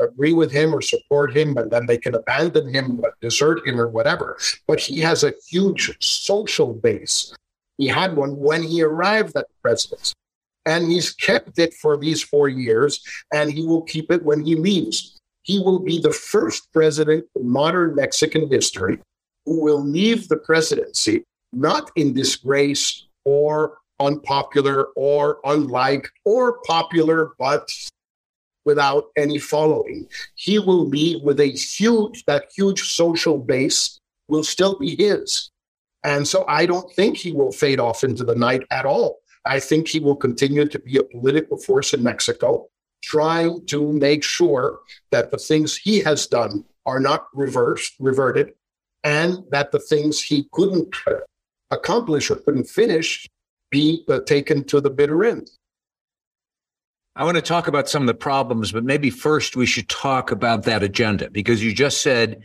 agree 0.00 0.32
with 0.32 0.50
him 0.50 0.74
or 0.74 0.80
support 0.80 1.36
him, 1.36 1.56
and 1.56 1.70
then 1.70 1.86
they 1.86 1.98
can 1.98 2.14
abandon 2.14 2.72
him, 2.72 3.02
desert 3.20 3.66
him, 3.66 3.80
or 3.80 3.88
whatever. 3.88 4.38
But 4.66 4.80
he 4.80 5.00
has 5.00 5.22
a 5.24 5.34
huge 5.48 5.96
social 6.00 6.72
base. 6.72 7.34
He 7.80 7.86
had 7.86 8.14
one 8.14 8.36
when 8.36 8.62
he 8.62 8.82
arrived 8.82 9.34
at 9.36 9.48
the 9.48 9.54
presidency, 9.62 10.12
and 10.66 10.90
he's 10.90 11.14
kept 11.14 11.58
it 11.58 11.72
for 11.72 11.96
these 11.96 12.22
four 12.22 12.46
years, 12.46 13.02
and 13.32 13.50
he 13.50 13.66
will 13.66 13.82
keep 13.82 14.12
it 14.12 14.22
when 14.22 14.44
he 14.44 14.54
leaves. 14.54 15.18
He 15.42 15.58
will 15.58 15.78
be 15.78 15.98
the 15.98 16.12
first 16.12 16.70
president 16.74 17.24
in 17.34 17.48
modern 17.48 17.94
Mexican 17.94 18.50
history 18.50 18.98
who 19.46 19.62
will 19.62 19.82
leave 19.82 20.28
the 20.28 20.36
presidency 20.36 21.24
not 21.52 21.90
in 21.96 22.12
disgrace 22.12 23.06
or 23.24 23.78
unpopular 23.98 24.88
or 24.94 25.40
unlike 25.44 26.06
or 26.26 26.60
popular, 26.64 27.32
but 27.38 27.66
without 28.66 29.06
any 29.16 29.38
following. 29.38 30.06
He 30.34 30.58
will 30.58 30.86
leave 30.86 31.22
with 31.22 31.40
a 31.40 31.46
huge, 31.46 32.24
that 32.26 32.44
huge 32.54 32.92
social 32.92 33.38
base 33.38 33.98
will 34.28 34.44
still 34.44 34.78
be 34.78 34.96
his. 34.96 35.50
And 36.02 36.26
so 36.26 36.44
I 36.48 36.66
don't 36.66 36.90
think 36.92 37.16
he 37.16 37.32
will 37.32 37.52
fade 37.52 37.80
off 37.80 38.04
into 38.04 38.24
the 38.24 38.34
night 38.34 38.62
at 38.70 38.86
all. 38.86 39.18
I 39.44 39.60
think 39.60 39.88
he 39.88 40.00
will 40.00 40.16
continue 40.16 40.66
to 40.66 40.78
be 40.78 40.96
a 40.98 41.04
political 41.04 41.56
force 41.56 41.94
in 41.94 42.02
Mexico, 42.02 42.68
trying 43.02 43.64
to 43.66 43.92
make 43.92 44.22
sure 44.22 44.80
that 45.10 45.30
the 45.30 45.38
things 45.38 45.76
he 45.76 46.00
has 46.00 46.26
done 46.26 46.64
are 46.86 47.00
not 47.00 47.26
reversed, 47.34 47.94
reverted, 47.98 48.52
and 49.04 49.44
that 49.50 49.72
the 49.72 49.78
things 49.78 50.22
he 50.22 50.48
couldn't 50.52 50.94
accomplish 51.70 52.30
or 52.30 52.36
couldn't 52.36 52.68
finish 52.68 53.28
be 53.70 54.04
uh, 54.08 54.20
taken 54.20 54.64
to 54.64 54.80
the 54.80 54.90
bitter 54.90 55.24
end. 55.24 55.50
I 57.16 57.24
want 57.24 57.36
to 57.36 57.42
talk 57.42 57.68
about 57.68 57.88
some 57.88 58.02
of 58.02 58.06
the 58.06 58.14
problems, 58.14 58.72
but 58.72 58.84
maybe 58.84 59.10
first 59.10 59.56
we 59.56 59.66
should 59.66 59.88
talk 59.88 60.30
about 60.30 60.64
that 60.64 60.82
agenda 60.82 61.30
because 61.30 61.62
you 61.62 61.74
just 61.74 62.02
said 62.02 62.42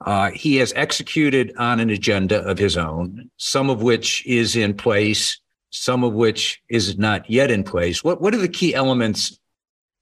uh, 0.00 0.30
he 0.30 0.56
has 0.56 0.72
executed 0.76 1.52
on 1.58 1.80
an 1.80 1.90
agenda 1.90 2.40
of 2.42 2.58
his 2.58 2.76
own, 2.76 3.30
some 3.36 3.68
of 3.68 3.82
which 3.82 4.24
is 4.26 4.54
in 4.54 4.74
place, 4.74 5.40
some 5.70 6.04
of 6.04 6.12
which 6.12 6.62
is 6.68 6.98
not 6.98 7.28
yet 7.28 7.50
in 7.50 7.64
place. 7.64 8.04
What 8.04 8.20
what 8.20 8.34
are 8.34 8.38
the 8.38 8.48
key 8.48 8.74
elements? 8.74 9.38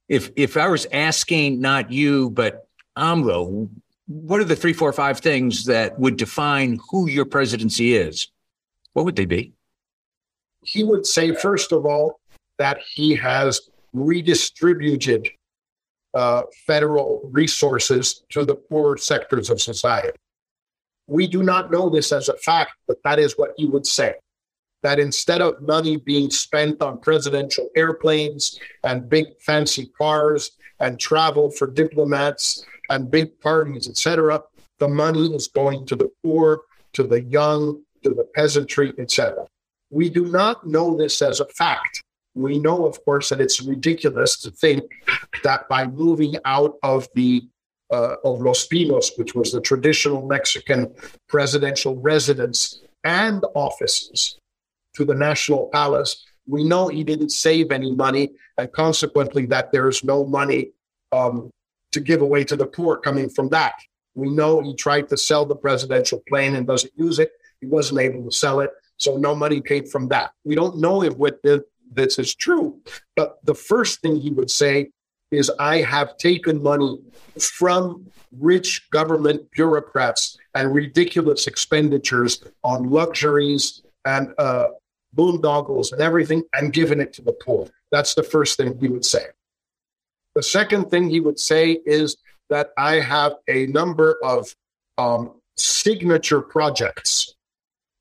If 0.09 0.31
if 0.37 0.57
I 0.57 0.69
was 0.69 0.87
asking 0.93 1.61
not 1.61 1.91
you 1.91 2.31
but 2.31 2.69
AMLO, 2.97 3.69
what 4.07 4.41
are 4.41 4.45
the 4.45 4.57
three, 4.57 4.73
four, 4.73 4.93
five 4.93 5.19
things 5.19 5.65
that 5.65 5.99
would 5.99 6.17
define 6.17 6.79
who 6.91 7.09
your 7.09 7.25
presidency 7.25 7.97
is? 7.97 8.29
What 8.93 9.05
would 9.05 9.17
they 9.17 9.27
be? 9.27 9.53
He 10.63 10.85
would 10.85 11.07
say, 11.07 11.35
first 11.35 11.73
of 11.73 11.85
all, 11.87 12.21
that 12.59 12.79
he 12.95 13.15
has 13.15 13.61
redistributed 13.93 15.29
uh, 16.17 16.45
federal 16.67 17.21
resources 17.31 18.25
to 18.31 18.47
the 18.47 18.55
poor 18.55 18.97
sectors 18.97 19.51
of 19.51 19.61
society. 19.61 20.17
We 21.07 21.27
do 21.27 21.43
not 21.43 21.71
know 21.71 21.91
this 21.91 22.11
as 22.11 22.31
a 22.31 22.37
fact, 22.39 22.73
but 22.89 22.97
that 23.05 23.19
is 23.19 23.35
what 23.37 23.53
he 23.59 23.67
would 23.67 23.87
say. 23.87 24.15
That 24.83 24.99
instead 24.99 25.43
of 25.43 25.61
money 25.61 25.99
being 25.99 26.31
spent 26.31 26.81
on 26.81 27.01
presidential 27.01 27.69
airplanes 27.77 28.59
and 28.83 29.11
big 29.11 29.27
fancy 29.41 29.93
cars 29.99 30.53
and 30.81 30.99
travel 30.99 31.51
for 31.51 31.67
diplomats 31.67 32.65
and 32.89 33.11
big 33.11 33.39
parties, 33.41 33.87
etc., 33.87 34.43
the 34.79 34.89
money 34.89 35.35
is 35.35 35.49
going 35.49 35.85
to 35.85 35.97
the 35.97 36.11
poor, 36.23 36.63
to 36.95 37.03
the 37.03 37.23
young, 37.25 37.83
to 38.05 38.11
the 38.15 38.25
peasantry, 38.35 38.95
etc. 38.99 39.47
We 39.91 40.09
do 40.09 40.25
not 40.25 40.67
know 40.67 40.97
this 40.97 41.21
as 41.21 41.41
a 41.41 41.47
fact, 41.47 42.03
we 42.37 42.59
know, 42.59 42.87
of 42.87 43.03
course, 43.05 43.31
that 43.31 43.41
it's 43.41 43.63
ridiculous 43.63 44.37
to 44.43 44.51
think 44.51 44.85
that 45.43 45.69
by 45.69 45.87
moving 45.87 46.37
out 46.45 46.75
of 46.83 47.09
the 47.15 47.49
uh, 47.91 48.17
of 48.25 48.41
Los 48.41 48.67
Pinos, 48.67 49.13
which 49.17 49.35
was 49.35 49.53
the 49.53 49.61
traditional 49.61 50.27
Mexican 50.27 50.93
presidential 51.29 51.97
residence 51.97 52.81
and 53.05 53.45
offices, 53.55 54.39
to 54.97 55.05
the 55.05 55.15
National 55.15 55.69
Palace, 55.73 56.25
we 56.47 56.65
know 56.65 56.89
he 56.89 57.05
didn't 57.05 57.31
save 57.31 57.71
any 57.71 57.93
money, 57.93 58.33
and 58.59 58.73
consequently, 58.73 59.47
that 59.47 59.73
there's 59.73 60.03
no 60.03 60.25
money 60.27 60.73
um, 61.13 61.51
to 61.93 62.01
give 62.01 62.23
away 62.23 62.45
to 62.45 62.57
the 62.57 62.67
poor 62.67 62.97
coming 62.97 63.29
from 63.29 63.49
that. 63.51 63.75
We 64.15 64.31
know 64.31 64.61
he 64.61 64.75
tried 64.75 65.09
to 65.11 65.17
sell 65.17 65.45
the 65.45 65.57
presidential 65.57 66.23
plane 66.29 66.57
and 66.57 66.67
doesn't 66.67 66.93
use 66.97 67.19
it. 67.19 67.33
He 67.61 67.67
wasn't 67.67 68.01
able 68.01 68.25
to 68.25 68.37
sell 68.37 68.61
it, 68.61 68.71
so 68.97 69.17
no 69.17 69.35
money 69.35 69.61
came 69.61 69.87
from 69.87 70.09
that. 70.09 70.33
We 70.45 70.55
don't 70.55 70.79
know 70.79 71.03
if 71.03 71.17
with 71.17 71.41
the 71.43 71.65
this 71.93 72.19
is 72.19 72.35
true. 72.35 72.81
But 73.15 73.39
the 73.45 73.55
first 73.55 74.01
thing 74.01 74.17
he 74.17 74.31
would 74.31 74.51
say 74.51 74.91
is, 75.31 75.51
I 75.59 75.79
have 75.79 76.17
taken 76.19 76.63
money 76.63 76.99
from 77.39 78.07
rich 78.39 78.89
government 78.91 79.51
bureaucrats 79.51 80.39
and 80.55 80.75
ridiculous 80.75 81.47
expenditures 81.47 82.43
on 82.63 82.91
luxuries 82.91 83.83
and 84.05 84.33
uh, 84.39 84.69
boondoggles 85.15 85.93
and 85.93 86.01
everything 86.01 86.45
and 86.55 86.73
given 86.73 87.01
it 87.01 87.13
to 87.15 87.23
the 87.23 87.33
poor. 87.33 87.69
That's 87.91 88.15
the 88.15 88.23
first 88.23 88.57
thing 88.57 88.79
he 88.79 88.89
would 88.89 89.05
say. 89.05 89.27
The 90.35 90.43
second 90.43 90.91
thing 90.91 91.09
he 91.09 91.21
would 91.21 91.39
say 91.39 91.79
is 91.87 92.17
that 92.51 92.71
I 92.77 92.97
have 92.97 93.35
a 93.49 93.67
number 93.67 94.17
of 94.23 94.55
um, 94.99 95.41
signature 95.57 96.41
projects 96.41 97.35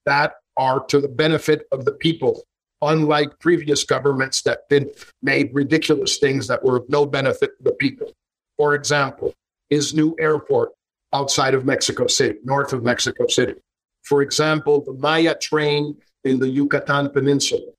that 0.05 0.33
are 0.57 0.83
to 0.85 0.99
the 0.99 1.07
benefit 1.07 1.67
of 1.71 1.85
the 1.85 1.93
people 1.93 2.43
unlike 2.81 3.39
previous 3.39 3.83
governments 3.83 4.41
that 4.43 4.67
did 4.69 4.89
made 5.21 5.49
ridiculous 5.53 6.17
things 6.17 6.47
that 6.47 6.63
were 6.63 6.77
of 6.77 6.89
no 6.89 7.05
benefit 7.05 7.57
to 7.57 7.63
the 7.63 7.71
people. 7.71 8.11
For 8.57 8.75
example, 8.75 9.33
his 9.69 9.93
new 9.93 10.15
airport 10.19 10.71
outside 11.13 11.53
of 11.53 11.65
Mexico 11.65 12.07
City, 12.07 12.39
north 12.43 12.73
of 12.73 12.83
Mexico 12.83 13.27
City. 13.27 13.55
For 14.03 14.21
example, 14.21 14.81
the 14.81 14.93
Maya 14.93 15.35
train 15.35 15.97
in 16.23 16.39
the 16.39 16.47
Yucatan 16.47 17.09
Peninsula. 17.09 17.71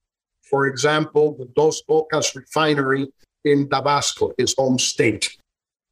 For 0.43 0.67
example, 0.67 1.37
the 1.39 1.47
Dos 1.57 1.83
Bocas 1.89 2.35
refinery 2.35 3.09
in 3.45 3.69
Tabasco, 3.69 4.33
his 4.39 4.55
home 4.57 4.79
state. 4.79 5.37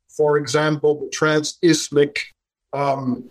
For 0.09 0.39
example, 0.39 1.01
the 1.01 1.09
Transisthmic 1.11 2.33
um, 2.73 3.31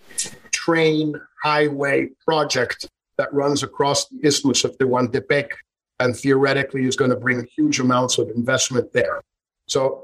train 0.52 1.16
highway 1.42 2.10
project 2.26 2.88
that 3.18 3.34
runs 3.34 3.64
across 3.64 4.08
the 4.10 4.20
isthmus 4.24 4.64
of 4.64 4.78
Tehuantepec 4.78 5.50
and 6.00 6.16
theoretically 6.16 6.86
is 6.86 6.96
going 6.96 7.12
to 7.12 7.18
bring 7.18 7.46
huge 7.56 7.80
amounts 7.80 8.18
of 8.18 8.30
investment 8.30 8.92
there. 8.94 9.22
So 9.68 10.04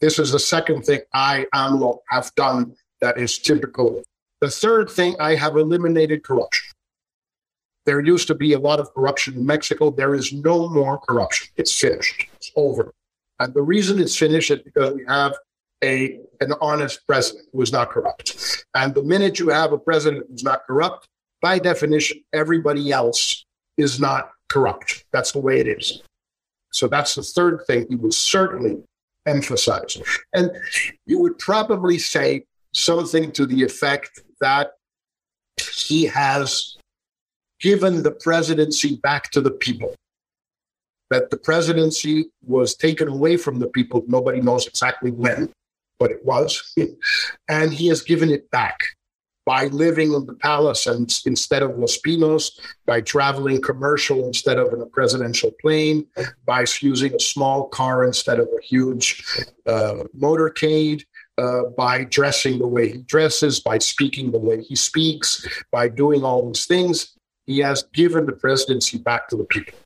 this 0.00 0.18
is 0.18 0.32
the 0.32 0.38
second 0.38 0.82
thing 0.82 1.00
I, 1.12 1.46
AMLO, 1.54 1.98
have 2.10 2.34
done 2.34 2.74
that 3.00 3.18
is 3.18 3.38
typical. 3.38 4.02
The 4.40 4.50
third 4.50 4.90
thing, 4.90 5.16
I 5.20 5.34
have 5.34 5.56
eliminated 5.56 6.22
corruption. 6.22 6.72
There 7.86 8.00
used 8.00 8.28
to 8.28 8.34
be 8.34 8.52
a 8.52 8.58
lot 8.58 8.78
of 8.78 8.92
corruption 8.94 9.34
in 9.34 9.46
Mexico. 9.46 9.90
There 9.90 10.14
is 10.14 10.32
no 10.32 10.68
more 10.68 10.98
corruption. 10.98 11.48
It's 11.56 11.78
finished. 11.78 12.26
It's 12.36 12.52
over. 12.56 12.92
And 13.38 13.54
the 13.54 13.62
reason 13.62 13.98
it's 13.98 14.16
finished 14.16 14.50
is 14.50 14.60
because 14.60 14.94
we 14.94 15.04
have 15.08 15.34
a 15.82 16.20
an 16.40 16.52
honest 16.60 17.06
president 17.06 17.46
who 17.52 17.62
is 17.62 17.72
not 17.72 17.90
corrupt. 17.90 18.64
And 18.74 18.94
the 18.94 19.02
minute 19.02 19.38
you 19.38 19.48
have 19.48 19.72
a 19.72 19.78
president 19.78 20.26
who's 20.30 20.44
not 20.44 20.66
corrupt, 20.66 21.08
by 21.40 21.58
definition, 21.58 22.22
everybody 22.32 22.92
else 22.92 23.44
is 23.76 23.98
not 24.00 24.30
corrupt. 24.48 25.04
That's 25.12 25.32
the 25.32 25.40
way 25.40 25.60
it 25.60 25.68
is. 25.68 26.02
So 26.72 26.86
that's 26.86 27.14
the 27.14 27.22
third 27.22 27.62
thing 27.66 27.86
he 27.88 27.96
would 27.96 28.14
certainly 28.14 28.82
emphasize. 29.26 30.00
And 30.32 30.50
you 31.06 31.18
would 31.18 31.38
probably 31.38 31.98
say 31.98 32.44
something 32.74 33.32
to 33.32 33.46
the 33.46 33.62
effect 33.62 34.20
that 34.40 34.72
he 35.58 36.04
has 36.04 36.76
given 37.60 38.02
the 38.02 38.12
presidency 38.12 38.96
back 38.96 39.30
to 39.32 39.40
the 39.40 39.50
people. 39.50 39.94
That 41.10 41.30
the 41.30 41.36
presidency 41.36 42.30
was 42.46 42.76
taken 42.76 43.08
away 43.08 43.36
from 43.36 43.58
the 43.58 43.66
people. 43.66 44.04
Nobody 44.06 44.40
knows 44.40 44.66
exactly 44.66 45.10
when, 45.10 45.50
but 45.98 46.12
it 46.12 46.24
was. 46.24 46.72
And 47.48 47.72
he 47.72 47.88
has 47.88 48.02
given 48.02 48.30
it 48.30 48.48
back 48.50 48.84
by 49.50 49.64
living 49.66 50.12
in 50.12 50.24
the 50.26 50.34
palace 50.34 50.86
and 50.86 51.12
instead 51.26 51.60
of 51.60 51.76
Los 51.76 51.96
Pinos, 51.96 52.60
by 52.86 53.00
traveling 53.00 53.60
commercial 53.60 54.24
instead 54.24 54.58
of 54.58 54.72
in 54.72 54.80
a 54.80 54.86
presidential 54.86 55.50
plane, 55.60 56.06
by 56.46 56.64
using 56.80 57.12
a 57.12 57.18
small 57.18 57.66
car 57.66 58.04
instead 58.04 58.38
of 58.38 58.46
a 58.56 58.62
huge 58.64 59.24
uh, 59.66 60.04
motorcade, 60.16 61.02
uh, 61.36 61.64
by 61.76 62.04
dressing 62.04 62.60
the 62.60 62.66
way 62.68 62.92
he 62.92 62.98
dresses, 62.98 63.58
by 63.58 63.76
speaking 63.78 64.30
the 64.30 64.38
way 64.38 64.62
he 64.62 64.76
speaks, 64.76 65.44
by 65.72 65.88
doing 65.88 66.22
all 66.22 66.46
these 66.46 66.66
things, 66.66 67.16
he 67.46 67.58
has 67.58 67.82
given 67.92 68.26
the 68.26 68.32
presidency 68.32 68.98
back 68.98 69.28
to 69.28 69.34
the 69.34 69.46
people. 69.46 69.76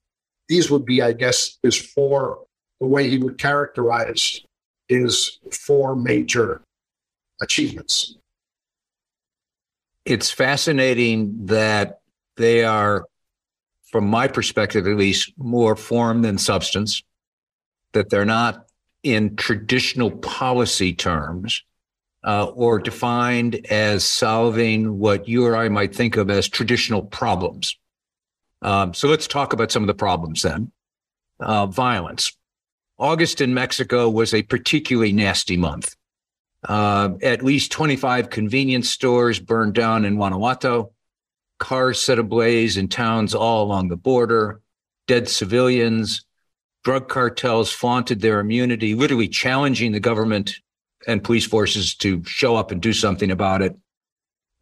These 0.46 0.70
would 0.70 0.84
be, 0.84 1.00
I 1.00 1.14
guess, 1.14 1.56
his 1.62 1.78
four, 1.78 2.44
the 2.82 2.86
way 2.86 3.08
he 3.08 3.16
would 3.16 3.38
characterize 3.38 4.42
his 4.88 5.38
four 5.50 5.96
major 5.96 6.60
achievements. 7.40 8.18
It's 10.04 10.30
fascinating 10.30 11.46
that 11.46 12.00
they 12.36 12.64
are, 12.64 13.06
from 13.90 14.06
my 14.06 14.28
perspective 14.28 14.86
at 14.86 14.96
least, 14.96 15.32
more 15.36 15.76
form 15.76 16.22
than 16.22 16.38
substance, 16.38 17.02
that 17.92 18.10
they're 18.10 18.24
not 18.24 18.66
in 19.02 19.36
traditional 19.36 20.10
policy 20.10 20.94
terms 20.94 21.62
uh, 22.24 22.46
or 22.46 22.78
defined 22.78 23.66
as 23.70 24.04
solving 24.04 24.98
what 24.98 25.28
you 25.28 25.46
or 25.46 25.56
I 25.56 25.68
might 25.68 25.94
think 25.94 26.16
of 26.16 26.30
as 26.30 26.48
traditional 26.48 27.02
problems. 27.02 27.76
Um, 28.62 28.94
so 28.94 29.08
let's 29.08 29.26
talk 29.26 29.52
about 29.52 29.70
some 29.70 29.82
of 29.82 29.86
the 29.86 29.94
problems 29.94 30.42
then. 30.42 30.72
Uh, 31.38 31.66
violence. 31.66 32.32
August 32.98 33.40
in 33.40 33.52
Mexico 33.52 34.08
was 34.08 34.32
a 34.32 34.42
particularly 34.42 35.12
nasty 35.12 35.56
month. 35.56 35.96
Uh, 36.66 37.10
at 37.22 37.42
least 37.42 37.72
25 37.72 38.30
convenience 38.30 38.88
stores 38.88 39.38
burned 39.38 39.74
down 39.74 40.04
in 40.04 40.16
Guanajuato, 40.16 40.92
cars 41.58 42.00
set 42.00 42.18
ablaze 42.18 42.76
in 42.76 42.88
towns 42.88 43.34
all 43.34 43.64
along 43.64 43.88
the 43.88 43.96
border, 43.96 44.60
dead 45.06 45.28
civilians, 45.28 46.24
drug 46.82 47.08
cartels 47.08 47.70
flaunted 47.70 48.20
their 48.20 48.40
immunity, 48.40 48.94
literally 48.94 49.28
challenging 49.28 49.92
the 49.92 50.00
government 50.00 50.56
and 51.06 51.22
police 51.22 51.46
forces 51.46 51.94
to 51.94 52.22
show 52.24 52.56
up 52.56 52.70
and 52.70 52.80
do 52.80 52.92
something 52.92 53.30
about 53.30 53.62
it. 53.62 53.76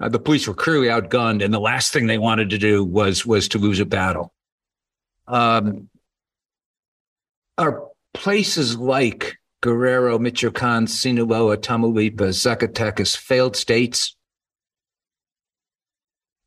Uh, 0.01 0.09
the 0.09 0.19
police 0.19 0.49
were 0.49 0.55
clearly 0.55 0.89
outgunned, 0.89 1.45
and 1.45 1.55
the 1.55 1.61
last 1.61 1.93
thing 1.93 2.07
they 2.07 2.19
wanted 2.19 2.51
to 2.51 2.59
do 2.59 2.85
was 2.85 3.25
was 3.25 3.49
to 3.49 3.59
lose 3.59 3.79
a 3.79 3.87
battle. 3.87 4.33
Um, 5.29 5.89
are 7.59 7.85
places 8.13 8.77
like 8.77 9.39
Guerrero, 9.63 10.19
Michoacan, 10.19 10.87
Sinaloa, 10.87 11.57
Tamaulipas, 11.57 12.37
Zacatecas, 12.37 13.17
failed 13.17 13.57
states. 13.57 14.17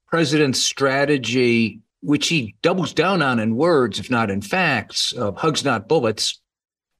President's 0.07 0.61
strategy, 0.61 1.81
which 2.01 2.27
he 2.27 2.55
doubles 2.61 2.93
down 2.93 3.21
on 3.21 3.39
in 3.39 3.55
words, 3.55 3.99
if 3.99 4.11
not 4.11 4.29
in 4.29 4.41
facts, 4.41 5.13
of 5.13 5.37
hugs 5.37 5.63
not 5.63 5.87
bullets, 5.87 6.41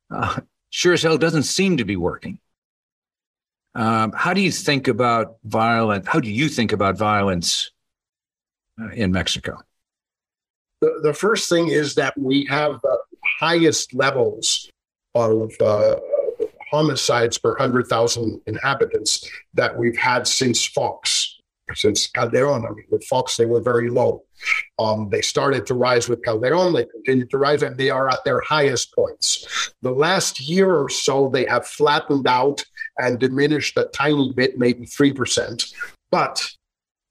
uh, 0.09 0.39
sure 0.69 0.93
as 0.93 1.03
hell 1.03 1.17
doesn't 1.17 1.43
seem 1.43 1.77
to 1.77 1.85
be 1.85 1.97
working. 1.97 2.39
Um, 3.75 4.13
how 4.13 4.33
do 4.33 4.39
you 4.39 4.51
think 4.51 4.87
about 4.87 5.35
violence? 5.43 6.07
How 6.07 6.21
do 6.21 6.31
you 6.31 6.47
think 6.47 6.71
about 6.71 6.97
violence 6.97 7.71
uh, 8.81 8.89
in 8.91 9.11
Mexico? 9.11 9.59
The, 10.79 10.99
the 11.03 11.13
first 11.13 11.49
thing 11.49 11.67
is 11.67 11.95
that 11.95 12.17
we 12.17 12.45
have 12.45 12.79
the 12.81 12.97
highest 13.39 13.93
levels 13.93 14.69
of 15.15 15.51
uh, 15.61 15.95
homicides 16.69 17.37
per 17.37 17.51
100,000 17.51 18.41
inhabitants 18.47 19.29
that 19.53 19.77
we've 19.77 19.97
had 19.97 20.27
since 20.27 20.65
Fox, 20.65 21.39
since 21.73 22.07
Calderon. 22.07 22.65
I 22.65 22.69
mean, 22.69 22.85
with 22.91 23.03
Fox, 23.05 23.37
they 23.37 23.45
were 23.45 23.61
very 23.61 23.89
low. 23.89 24.23
Um, 24.77 25.09
they 25.09 25.21
started 25.21 25.65
to 25.67 25.73
rise 25.73 26.09
with 26.09 26.23
Calderon, 26.23 26.73
they 26.73 26.85
continued 26.85 27.29
to 27.31 27.37
rise, 27.37 27.63
and 27.63 27.77
they 27.77 27.89
are 27.89 28.09
at 28.09 28.23
their 28.25 28.41
highest 28.41 28.93
points. 28.93 29.71
The 29.81 29.91
last 29.91 30.41
year 30.41 30.75
or 30.75 30.89
so, 30.89 31.29
they 31.29 31.45
have 31.45 31.65
flattened 31.65 32.27
out 32.27 32.63
and 32.97 33.19
diminished 33.19 33.77
a 33.77 33.85
tiny 33.85 34.33
bit, 34.35 34.57
maybe 34.57 34.85
3%. 34.85 35.73
But 36.11 36.45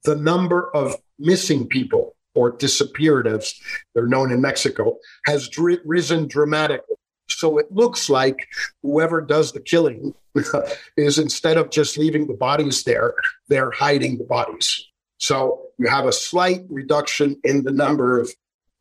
the 0.03 0.15
number 0.15 0.69
of 0.75 0.95
missing 1.17 1.67
people 1.67 2.15
or 2.35 2.51
disappeared, 2.51 3.27
as 3.27 3.53
they're 3.93 4.07
known 4.07 4.31
in 4.31 4.41
Mexico, 4.41 4.97
has 5.25 5.49
risen 5.85 6.27
dramatically. 6.27 6.97
So 7.27 7.57
it 7.57 7.71
looks 7.71 8.09
like 8.09 8.47
whoever 8.83 9.21
does 9.21 9.51
the 9.51 9.59
killing 9.59 10.13
is 10.97 11.17
instead 11.19 11.57
of 11.57 11.69
just 11.69 11.97
leaving 11.97 12.27
the 12.27 12.33
bodies 12.33 12.83
there, 12.83 13.13
they're 13.47 13.71
hiding 13.71 14.17
the 14.17 14.23
bodies. 14.23 14.87
So 15.17 15.61
you 15.77 15.87
have 15.87 16.05
a 16.05 16.13
slight 16.13 16.61
reduction 16.69 17.39
in 17.43 17.63
the 17.63 17.71
number 17.71 18.19
of 18.19 18.31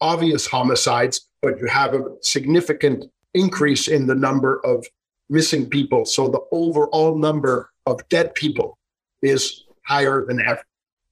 obvious 0.01 0.47
homicides, 0.47 1.29
but 1.41 1.59
you 1.59 1.67
have 1.67 1.95
a 1.95 2.05
significant 2.21 3.07
increase 3.33 3.89
in 3.89 4.07
the 4.07 4.15
number 4.15 4.61
of 4.65 4.87
missing 5.29 5.69
people. 5.69 6.05
So 6.05 6.29
the 6.29 6.41
overall 6.53 7.17
number 7.17 7.71
of 7.87 8.07
dead 8.09 8.35
people 8.35 8.79
is 9.23 9.65
higher 9.87 10.25
than 10.27 10.41
ever. 10.41 10.63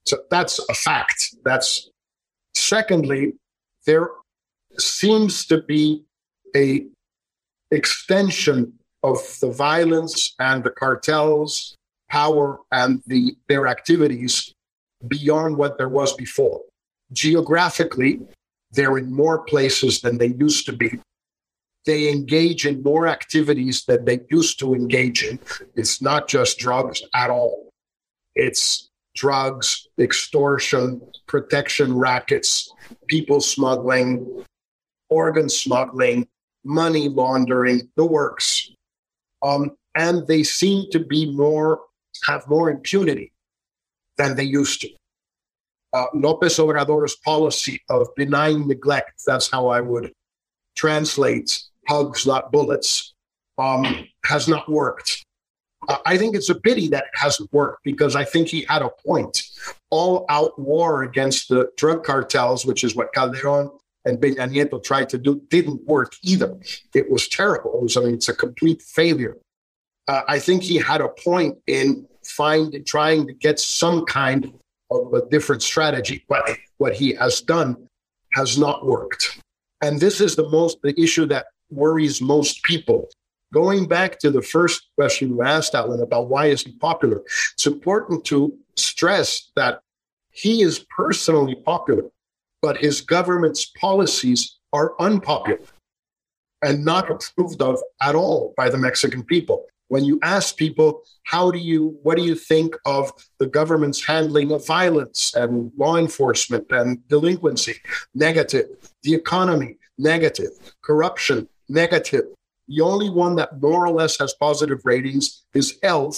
So 0.05 0.17
that's 0.29 0.59
a 0.69 0.73
fact. 0.73 1.35
That's 1.43 1.89
secondly, 2.53 3.33
there 3.85 4.09
seems 4.77 5.45
to 5.47 5.61
be 5.61 6.03
a 6.55 6.85
extension 7.73 8.73
of 9.03 9.17
the 9.41 9.51
violence 9.51 10.35
and 10.39 10.63
the 10.63 10.69
cartels 10.69 11.75
power 12.09 12.59
and 12.71 13.01
the 13.07 13.35
their 13.49 13.67
activities 13.67 14.53
beyond 15.07 15.57
what 15.57 15.77
there 15.77 15.89
was 15.89 16.13
before 16.13 16.61
geographically 17.11 18.19
they're 18.71 18.97
in 18.97 19.11
more 19.13 19.39
places 19.43 20.01
than 20.01 20.17
they 20.17 20.33
used 20.47 20.65
to 20.65 20.73
be 20.73 20.99
they 21.85 22.09
engage 22.09 22.65
in 22.65 22.81
more 22.81 23.07
activities 23.07 23.83
than 23.85 24.05
they 24.05 24.21
used 24.29 24.59
to 24.59 24.73
engage 24.73 25.23
in. 25.23 25.39
It's 25.75 26.01
not 26.01 26.27
just 26.27 26.57
drugs 26.57 27.01
at 27.13 27.29
all. 27.29 27.69
It's 28.35 28.89
drugs, 29.15 29.87
extortion, 29.99 31.01
protection 31.27 31.95
rackets, 31.95 32.71
people 33.07 33.41
smuggling, 33.41 34.45
organ 35.09 35.49
smuggling, 35.49 36.27
money 36.63 37.09
laundering, 37.09 37.89
the 37.95 38.05
works. 38.05 38.71
Um, 39.41 39.71
and 39.95 40.25
they 40.27 40.43
seem 40.43 40.89
to 40.91 40.99
be 40.99 41.31
more, 41.31 41.81
have 42.25 42.47
more 42.47 42.69
impunity 42.69 43.31
than 44.17 44.35
they 44.35 44.43
used 44.43 44.81
to. 44.81 44.89
Uh, 45.93 46.05
Lopez 46.15 46.57
Obrador's 46.57 47.15
policy 47.17 47.81
of 47.89 48.07
benign 48.15 48.67
neglect, 48.67 49.21
that's 49.27 49.51
how 49.51 49.67
I 49.67 49.81
would 49.81 50.11
translate 50.75 51.61
hugs, 51.87 52.25
not 52.25 52.51
bullets, 52.51 53.13
um, 53.59 54.07
has 54.25 54.47
not 54.47 54.69
worked. 54.69 55.23
Uh, 55.87 55.97
I 56.05 56.17
think 56.17 56.35
it's 56.35 56.49
a 56.49 56.55
pity 56.55 56.87
that 56.89 57.03
it 57.03 57.19
hasn't 57.19 57.51
worked 57.53 57.83
because 57.83 58.15
I 58.15 58.23
think 58.23 58.47
he 58.47 58.65
had 58.67 58.81
a 58.81 58.89
point. 59.05 59.43
All 59.91 60.25
out 60.29 60.57
war 60.57 61.03
against 61.03 61.49
the 61.49 61.69
drug 61.77 62.03
cartels, 62.03 62.65
which 62.65 62.83
is 62.83 62.95
what 62.95 63.13
Calderon 63.13 63.69
and 64.05 64.19
Peña 64.19 64.49
Nieto 64.49 64.83
tried 64.83 65.09
to 65.09 65.17
do, 65.17 65.41
didn't 65.49 65.85
work 65.85 66.13
either. 66.23 66.57
It 66.93 67.09
was 67.09 67.27
terrible. 67.27 67.75
It 67.75 67.83
was, 67.83 67.97
I 67.97 68.01
mean, 68.01 68.15
it's 68.15 68.29
a 68.29 68.35
complete 68.35 68.81
failure. 68.81 69.37
Uh, 70.07 70.21
I 70.27 70.39
think 70.39 70.63
he 70.63 70.77
had 70.77 71.01
a 71.01 71.09
point 71.09 71.57
in 71.67 72.05
finding, 72.25 72.83
trying 72.83 73.27
to 73.27 73.33
get 73.33 73.59
some 73.59 74.05
kind 74.05 74.53
of 74.91 75.13
a 75.13 75.25
different 75.29 75.63
strategy, 75.63 76.25
but 76.27 76.57
what 76.77 76.93
he 76.93 77.13
has 77.15 77.41
done 77.41 77.87
has 78.33 78.57
not 78.57 78.85
worked. 78.85 79.39
And 79.81 79.99
this 79.99 80.21
is 80.21 80.35
the 80.35 80.49
most 80.49 80.81
the 80.81 80.99
issue 80.99 81.25
that 81.27 81.47
worries 81.69 82.21
most 82.21 82.63
people. 82.63 83.09
Going 83.53 83.87
back 83.87 84.19
to 84.19 84.31
the 84.31 84.41
first 84.41 84.89
question 84.95 85.29
you 85.29 85.43
asked, 85.43 85.75
Alan, 85.75 86.01
about 86.01 86.27
why 86.27 86.47
is 86.47 86.63
he 86.63 86.71
popular, 86.73 87.21
it's 87.53 87.67
important 87.67 88.25
to 88.25 88.57
stress 88.75 89.51
that 89.55 89.81
he 90.31 90.63
is 90.63 90.85
personally 90.95 91.55
popular, 91.55 92.05
but 92.63 92.77
his 92.77 93.01
government's 93.01 93.65
policies 93.65 94.57
are 94.71 94.95
unpopular 94.99 95.59
and 96.63 96.83
not 96.85 97.11
approved 97.11 97.61
of 97.61 97.77
at 98.01 98.15
all 98.15 98.53
by 98.55 98.69
the 98.69 98.77
Mexican 98.77 99.21
people. 99.21 99.65
When 99.89 100.05
you 100.05 100.17
ask 100.23 100.55
people, 100.55 101.03
how 101.23 101.51
do 101.51 101.59
you, 101.59 101.99
what 102.03 102.17
do 102.17 102.23
you 102.23 102.35
think 102.35 102.75
of 102.85 103.11
the 103.37 103.47
government's 103.47 104.03
handling 104.03 104.53
of 104.53 104.65
violence 104.65 105.35
and 105.35 105.73
law 105.77 105.97
enforcement 105.97 106.65
and 106.71 107.05
delinquency? 107.09 107.75
Negative. 108.15 108.67
The 109.03 109.13
economy, 109.13 109.77
negative. 109.97 110.51
Corruption, 110.81 111.49
negative. 111.67 112.23
The 112.69 112.79
only 112.79 113.09
one 113.09 113.35
that 113.35 113.61
more 113.61 113.85
or 113.85 113.91
less 113.91 114.17
has 114.19 114.33
positive 114.33 114.79
ratings 114.85 115.43
is 115.53 115.77
health 115.83 116.17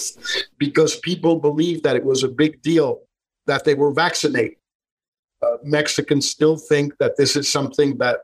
because 0.58 1.00
people 1.00 1.40
believe 1.40 1.82
that 1.82 1.96
it 1.96 2.04
was 2.04 2.22
a 2.22 2.28
big 2.28 2.62
deal 2.62 3.00
that 3.46 3.64
they 3.64 3.74
were 3.74 3.92
vaccinated. 3.92 4.58
Uh, 5.42 5.56
Mexicans 5.62 6.28
still 6.28 6.56
think 6.56 6.96
that 6.98 7.16
this 7.16 7.36
is 7.36 7.50
something 7.50 7.98
that 7.98 8.20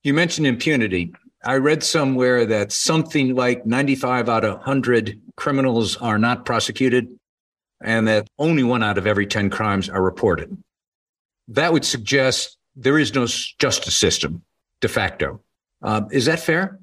You 0.03 0.13
mentioned 0.13 0.47
impunity. 0.47 1.13
I 1.43 1.55
read 1.55 1.83
somewhere 1.83 2.45
that 2.45 2.71
something 2.71 3.35
like 3.35 3.65
95 3.65 4.29
out 4.29 4.45
of 4.45 4.57
100 4.57 5.19
criminals 5.35 5.97
are 5.97 6.17
not 6.17 6.45
prosecuted 6.45 7.09
and 7.83 8.07
that 8.07 8.27
only 8.39 8.63
one 8.63 8.83
out 8.83 8.97
of 8.97 9.05
every 9.05 9.27
10 9.27 9.49
crimes 9.49 9.89
are 9.89 10.01
reported. 10.01 10.57
That 11.47 11.73
would 11.73 11.85
suggest 11.85 12.57
there 12.75 12.97
is 12.97 13.13
no 13.13 13.27
justice 13.59 13.95
system 13.95 14.43
de 14.81 14.87
facto. 14.87 15.41
Uh, 15.81 16.03
is 16.11 16.25
that 16.25 16.39
fair? 16.39 16.79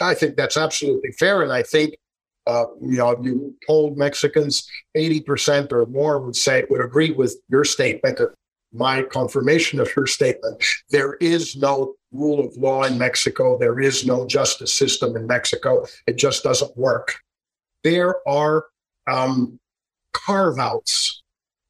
I 0.00 0.14
think 0.14 0.36
that's 0.36 0.56
absolutely 0.56 1.12
fair. 1.12 1.42
And 1.42 1.52
I 1.52 1.62
think, 1.62 1.96
uh, 2.46 2.66
you 2.80 2.98
know, 2.98 3.16
you 3.22 3.54
told 3.66 3.96
Mexicans 3.96 4.68
80% 4.96 5.72
or 5.72 5.86
more 5.86 6.20
would 6.20 6.36
say, 6.36 6.64
would 6.68 6.80
agree 6.80 7.10
with 7.10 7.36
your 7.48 7.64
statement, 7.64 8.20
my 8.72 9.02
confirmation 9.02 9.80
of 9.80 9.88
your 9.96 10.06
statement. 10.06 10.62
There 10.90 11.14
is 11.14 11.56
no 11.56 11.94
rule 12.12 12.44
of 12.44 12.56
law 12.56 12.84
in 12.84 12.98
Mexico. 12.98 13.56
There 13.58 13.80
is 13.80 14.04
no 14.04 14.26
justice 14.26 14.74
system 14.74 15.16
in 15.16 15.26
Mexico. 15.26 15.86
It 16.06 16.16
just 16.16 16.42
doesn't 16.42 16.76
work. 16.76 17.16
There 17.82 18.16
are 18.28 18.66
um, 19.06 19.58
carve 20.12 20.58
outs 20.58 21.22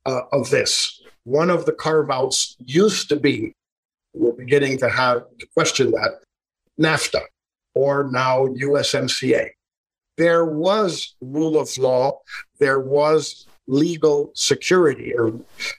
uh, 0.06 0.22
of 0.32 0.50
this. 0.50 1.02
One 1.24 1.50
of 1.50 1.66
the 1.66 1.72
carve 1.72 2.10
outs 2.10 2.56
used 2.64 3.08
to 3.10 3.16
be, 3.16 3.54
we're 4.12 4.32
beginning 4.32 4.78
to 4.78 4.88
have 4.88 5.24
to 5.38 5.46
question 5.54 5.90
that, 5.92 6.20
NAFTA 6.80 7.22
or 7.74 8.08
now 8.10 8.46
USMCA. 8.46 9.50
There 10.16 10.44
was 10.44 11.14
rule 11.20 11.58
of 11.58 11.76
law, 11.76 12.20
there 12.60 12.80
was 12.80 13.46
legal 13.66 14.30
security 14.34 15.14
or 15.14 15.32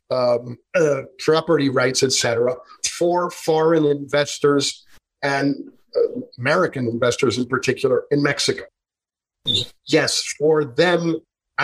um, 0.10 0.58
uh, 0.76 1.04
property 1.20 1.70
rights, 1.70 2.04
etc., 2.04 2.56
for 2.90 3.30
foreign 3.30 3.86
investors 3.86 4.86
and 5.22 5.56
uh, 5.96 6.22
American 6.38 6.88
investors 6.88 7.38
in 7.38 7.46
particular 7.46 8.04
in 8.12 8.22
Mexico. 8.22 8.64
Yes, 9.86 10.24
for 10.40 10.66
them, 10.66 11.20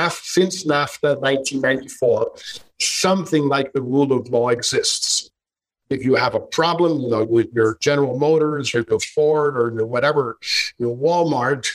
since 0.10 0.64
NAFTA 0.66 1.20
1994, 1.20 2.32
something 2.80 3.48
like 3.48 3.74
the 3.74 3.82
rule 3.82 4.14
of 4.14 4.30
law 4.30 4.50
exists 4.50 5.31
if 5.92 6.06
you 6.06 6.16
have 6.16 6.36
a 6.36 6.40
problem, 6.40 7.02
you 7.02 7.10
know, 7.10 7.26
with 7.26 7.52
your 7.54 7.78
General 7.82 8.18
Motors 8.18 8.74
or 8.74 8.86
your 8.90 9.00
Ford 9.00 9.58
or 9.58 9.74
your 9.74 9.86
whatever, 9.86 10.38
your 10.78 10.96
Walmart, 10.96 11.68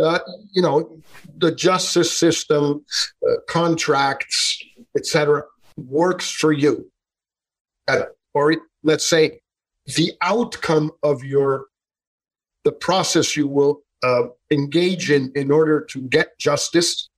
uh, 0.00 0.20
you 0.52 0.62
know, 0.62 0.98
the 1.38 1.52
justice 1.52 2.16
system, 2.16 2.84
uh, 3.28 3.34
contracts, 3.48 4.62
etc., 4.96 5.42
works 5.76 6.30
for 6.30 6.52
you. 6.52 6.90
Or 8.32 8.54
let's 8.82 9.04
say 9.04 9.40
the 9.86 10.12
outcome 10.22 10.92
of 11.02 11.24
your 11.24 11.66
the 12.62 12.72
process 12.72 13.36
you 13.36 13.46
will 13.46 13.82
uh, 14.02 14.22
engage 14.50 15.10
in 15.10 15.30
in 15.34 15.50
order 15.50 15.80
to 15.80 16.00
get 16.00 16.38
justice, 16.38 17.10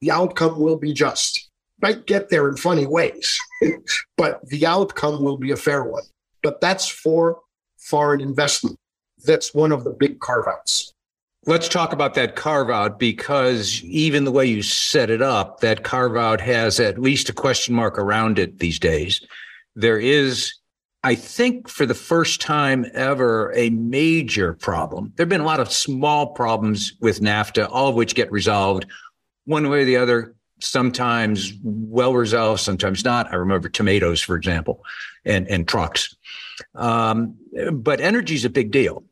the 0.00 0.10
outcome 0.10 0.60
will 0.60 0.76
be 0.76 0.92
just 0.92 1.45
might 1.80 2.06
get 2.06 2.28
there 2.28 2.48
in 2.48 2.56
funny 2.56 2.86
ways, 2.86 3.38
but 4.16 4.46
the 4.48 4.66
outcome 4.66 5.22
will 5.22 5.36
be 5.36 5.50
a 5.50 5.56
fair 5.56 5.84
one. 5.84 6.02
But 6.42 6.60
that's 6.60 6.88
for 6.88 7.40
foreign 7.78 8.20
investment. 8.20 8.78
That's 9.24 9.54
one 9.54 9.72
of 9.72 9.84
the 9.84 9.90
big 9.90 10.20
carve 10.20 10.46
outs. 10.46 10.92
Let's 11.48 11.68
talk 11.68 11.92
about 11.92 12.14
that 12.14 12.34
carve 12.34 12.70
out 12.70 12.98
because 12.98 13.80
even 13.84 14.24
the 14.24 14.32
way 14.32 14.46
you 14.46 14.62
set 14.62 15.10
it 15.10 15.22
up, 15.22 15.60
that 15.60 15.84
carve 15.84 16.16
out 16.16 16.40
has 16.40 16.80
at 16.80 16.98
least 16.98 17.28
a 17.28 17.32
question 17.32 17.74
mark 17.74 17.98
around 17.98 18.38
it 18.40 18.58
these 18.58 18.80
days. 18.80 19.24
There 19.76 19.98
is, 19.98 20.52
I 21.04 21.14
think, 21.14 21.68
for 21.68 21.86
the 21.86 21.94
first 21.94 22.40
time 22.40 22.86
ever, 22.94 23.52
a 23.54 23.70
major 23.70 24.54
problem. 24.54 25.12
There 25.14 25.22
have 25.22 25.28
been 25.28 25.40
a 25.40 25.44
lot 25.44 25.60
of 25.60 25.70
small 25.70 26.28
problems 26.28 26.94
with 27.00 27.20
NAFTA, 27.20 27.68
all 27.70 27.90
of 27.90 27.94
which 27.94 28.16
get 28.16 28.32
resolved 28.32 28.86
one 29.44 29.68
way 29.70 29.82
or 29.82 29.84
the 29.84 29.98
other 29.98 30.34
sometimes 30.60 31.52
well 31.62 32.14
resolved, 32.14 32.60
sometimes 32.60 33.04
not. 33.04 33.32
I 33.32 33.36
remember 33.36 33.68
tomatoes, 33.68 34.20
for 34.20 34.36
example, 34.36 34.84
and, 35.24 35.48
and 35.48 35.66
trucks. 35.68 36.16
Um, 36.74 37.36
but 37.72 38.00
energy 38.00 38.34
is 38.34 38.44
a 38.44 38.50
big 38.50 38.70
deal. 38.70 39.04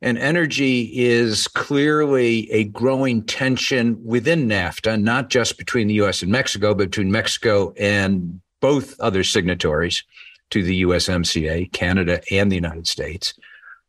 And 0.00 0.18
energy 0.18 0.90
is 0.92 1.46
clearly 1.46 2.50
a 2.50 2.64
growing 2.64 3.22
tension 3.22 4.04
within 4.04 4.48
NAFTA, 4.48 5.00
not 5.00 5.30
just 5.30 5.58
between 5.58 5.86
the 5.86 5.94
US 5.94 6.22
and 6.22 6.32
Mexico, 6.32 6.74
but 6.74 6.90
between 6.90 7.12
Mexico 7.12 7.72
and 7.78 8.40
both 8.60 8.98
other 8.98 9.22
signatories 9.22 10.02
to 10.50 10.62
the 10.62 10.82
USMCA, 10.82 11.72
Canada 11.72 12.20
and 12.30 12.50
the 12.50 12.56
United 12.56 12.86
States. 12.86 13.34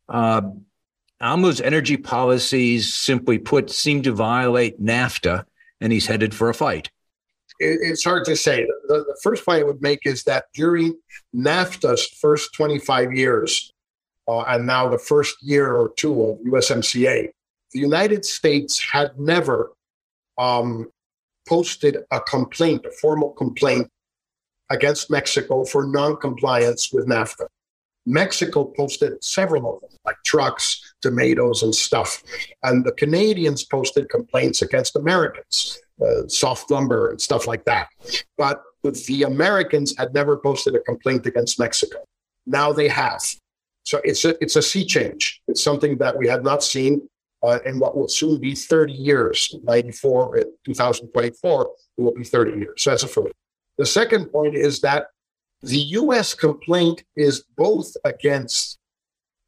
Uh, 0.08 0.42
AMLO's 1.20 1.60
energy 1.60 1.96
policies, 1.96 2.92
simply 2.92 3.38
put, 3.38 3.70
seem 3.70 4.02
to 4.02 4.12
violate 4.12 4.82
NAFTA, 4.82 5.44
and 5.80 5.92
he's 5.92 6.06
headed 6.06 6.34
for 6.34 6.48
a 6.48 6.54
fight 6.54 6.90
it, 7.58 7.78
it's 7.82 8.04
hard 8.04 8.24
to 8.26 8.36
say. 8.36 8.66
The, 8.88 9.04
the, 9.06 9.18
first 9.22 9.44
point 9.44 9.60
I 9.60 9.64
would 9.64 9.82
make 9.82 10.00
is 10.04 10.24
that 10.24 10.46
during 10.54 10.98
NAFTA's 11.34 12.06
first 12.20 12.54
25 12.54 13.12
years, 13.12 13.72
uh, 14.26 14.40
and 14.42 14.66
now 14.66 14.88
the 14.88 14.98
first 14.98 15.36
year 15.42 15.74
or 15.74 15.92
two 15.96 16.22
of 16.22 16.38
USMCA, 16.40 17.30
the 17.72 17.78
United 17.78 18.24
States 18.24 18.82
had 18.82 19.18
never 19.18 19.72
um, 20.38 20.90
posted 21.46 21.98
a 22.10 22.20
complaint, 22.20 22.86
a 22.86 22.90
formal 22.90 23.30
complaint 23.30 23.88
against 24.70 25.10
Mexico 25.10 25.64
for 25.64 25.86
non-compliance 25.86 26.92
with 26.92 27.06
NAFTA. 27.06 27.46
Mexico 28.06 28.64
posted 28.64 29.22
several 29.22 29.74
of 29.74 29.80
them, 29.80 29.90
like 30.04 30.16
trucks, 30.24 30.94
tomatoes, 31.00 31.62
and 31.62 31.74
stuff. 31.74 32.22
And 32.62 32.84
the 32.84 32.92
Canadians 32.92 33.64
posted 33.64 34.08
complaints 34.10 34.62
against 34.62 34.96
Americans 34.96 35.78
uh, 36.02 36.26
soft 36.28 36.70
lumber 36.70 37.10
and 37.10 37.20
stuff 37.20 37.46
like 37.46 37.64
that. 37.64 37.88
But 38.36 38.62
the 38.82 39.22
Americans 39.22 39.96
had 39.96 40.12
never 40.14 40.36
posted 40.36 40.74
a 40.74 40.80
complaint 40.80 41.26
against 41.26 41.58
Mexico. 41.58 41.98
Now 42.46 42.72
they 42.72 42.88
have. 42.88 43.22
So 43.84 44.00
it's 44.04 44.24
a, 44.24 44.42
it's 44.42 44.56
a 44.56 44.62
sea 44.62 44.84
change. 44.84 45.40
It's 45.48 45.62
something 45.62 45.98
that 45.98 46.16
we 46.16 46.26
had 46.26 46.42
not 46.42 46.62
seen 46.62 47.08
uh, 47.42 47.58
in 47.66 47.78
what 47.78 47.96
will 47.96 48.08
soon 48.08 48.40
be 48.40 48.54
30 48.54 48.92
years. 48.92 49.54
94, 49.62 50.44
2024, 50.64 51.70
it 51.98 52.02
will 52.02 52.14
be 52.14 52.24
30 52.24 52.58
years. 52.58 52.82
So 52.82 52.90
that's 52.90 53.02
a 53.02 53.08
first. 53.08 53.32
The 53.76 53.86
second 53.86 54.26
point 54.26 54.54
is 54.54 54.80
that 54.80 55.08
the 55.62 55.78
U.S. 55.78 56.34
complaint 56.34 57.04
is 57.16 57.44
both 57.56 57.94
against 58.04 58.78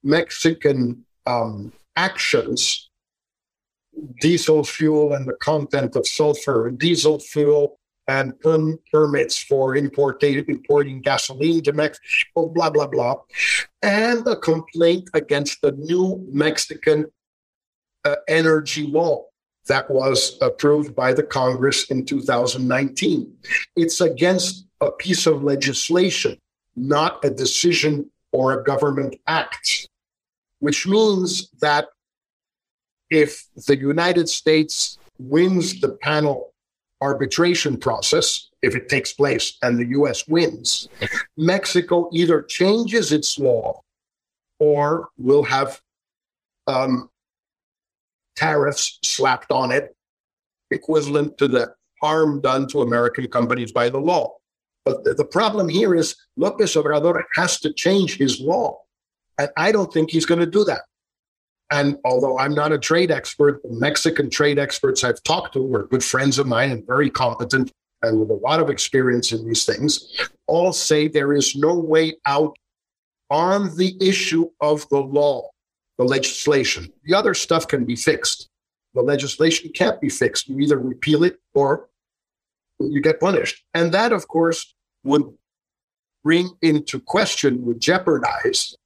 Mexican 0.03 1.05
um, 1.27 1.73
actions 1.97 2.86
diesel 4.21 4.65
fuel 4.65 5.13
and 5.15 5.27
the 5.27 5.35
content 5.35 5.97
of 5.97 6.07
sulfur 6.07 6.69
in 6.69 6.77
diesel 6.77 7.19
fuel 7.19 7.79
and 8.09 8.35
permits 8.93 9.39
for 9.39 9.75
importing, 9.75 10.45
importing 10.47 11.01
gasoline 11.01 11.63
to 11.65 11.73
Mexico, 11.73 12.47
blah, 12.49 12.71
blah, 12.71 12.87
blah. 12.87 13.17
And 13.83 14.27
a 14.27 14.37
complaint 14.37 15.11
against 15.15 15.61
the 15.61 15.73
new 15.73 16.25
Mexican 16.31 17.07
uh, 18.05 18.17
energy 18.29 18.87
law 18.87 19.25
that 19.67 19.91
was 19.91 20.39
approved 20.41 20.95
by 20.95 21.13
the 21.13 21.25
Congress 21.25 21.91
in 21.91 22.05
2019. 22.05 23.33
It's 23.75 24.01
against 24.01 24.67
a 24.81 24.93
piece 24.93 25.27
of 25.27 25.43
legislation, 25.43 26.39
not 26.77 27.25
a 27.25 27.31
decision 27.31 28.09
or 28.31 28.53
a 28.53 28.63
government 28.63 29.17
act, 29.27 29.89
which 30.61 30.87
means 30.87 31.51
that 31.61 31.89
if 33.11 33.45
the 33.67 33.77
United 33.77 34.29
States 34.29 34.99
wins 35.19 35.81
the 35.81 35.91
panel 36.03 36.53
arbitration 37.01 37.77
process, 37.77 38.49
if 38.63 38.75
it 38.75 38.89
takes 38.89 39.13
place 39.13 39.57
and 39.63 39.79
the 39.79 39.87
US 39.99 40.27
wins, 40.29 40.89
Mexico 41.37 42.09
either 42.13 42.43
changes 42.43 43.13
its 43.13 43.39
law 43.39 43.81
or 44.59 45.09
will 45.19 45.43
have 45.45 45.81
um, 46.67 47.11
tariffs 48.35 48.99
slapped 49.05 49.53
on 49.53 49.71
it, 49.71 49.95
equivalent 50.71 51.39
to 51.39 51.49
the 51.49 51.75
harm 52.01 52.41
done 52.41 52.67
to 52.69 52.83
American 52.83 53.27
companies 53.29 53.73
by 53.73 53.89
the 53.89 53.99
law. 53.99 54.35
But 54.85 55.05
the, 55.05 55.15
the 55.15 55.25
problem 55.25 55.69
here 55.69 55.95
is 55.95 56.17
Lopez 56.37 56.75
Obrador 56.75 57.23
has 57.35 57.61
to 57.61 57.73
change 57.73 58.17
his 58.17 58.41
law. 58.41 58.79
And 59.39 59.51
I 59.57 59.73
don't 59.73 59.93
think 59.93 60.11
he's 60.11 60.27
going 60.27 60.41
to 60.41 60.47
do 60.47 60.65
that. 60.65 60.83
And 61.71 61.99
although 62.05 62.39
I'm 62.39 62.55
not 62.55 62.73
a 62.73 62.79
trade 62.79 63.11
expert, 63.11 63.63
the 63.63 63.73
Mexican 63.73 64.31
trade 64.31 64.59
experts 64.59 65.03
I've 65.03 65.23
talked 65.25 65.55
to 65.55 65.75
are 65.75 65.87
good 65.87 66.05
friends 66.05 66.39
of 66.39 66.47
mine 66.47 66.71
and 66.71 66.87
very 66.87 67.11
competent 67.11 67.73
and 68.03 68.21
with 68.21 68.31
a 68.31 68.35
lot 68.35 68.61
of 68.61 68.71
experience 68.71 69.33
in 69.33 69.47
these 69.47 69.65
things, 69.65 70.29
all 70.47 70.73
say 70.73 71.09
there 71.09 71.33
is 71.33 71.57
no 71.57 71.75
way 71.75 72.15
out 72.27 72.57
on 73.31 73.77
the 73.77 73.97
issue 74.01 74.49
of 74.61 74.89
the 74.91 75.01
law, 75.01 75.51
the 75.99 76.05
legislation. 76.05 76.93
The 77.05 77.15
other 77.15 77.35
stuff 77.35 77.67
can 77.67 77.85
be 77.85 77.97
fixed. 77.97 78.49
The 78.95 79.03
legislation 79.03 79.71
can't 79.75 80.01
be 80.01 80.09
fixed. 80.09 80.49
You 80.49 80.59
either 80.61 80.79
repeal 80.79 81.25
it 81.25 81.39
or 81.55 81.89
you 82.79 83.01
get 83.01 83.21
punished. 83.21 83.65
And 83.75 83.93
that, 83.93 84.13
of 84.13 84.29
course, 84.29 84.75
would 85.03 85.25
bring 86.23 86.51
into 86.63 87.01
question, 87.01 87.65
would 87.65 87.81
jeopardize 87.81 88.77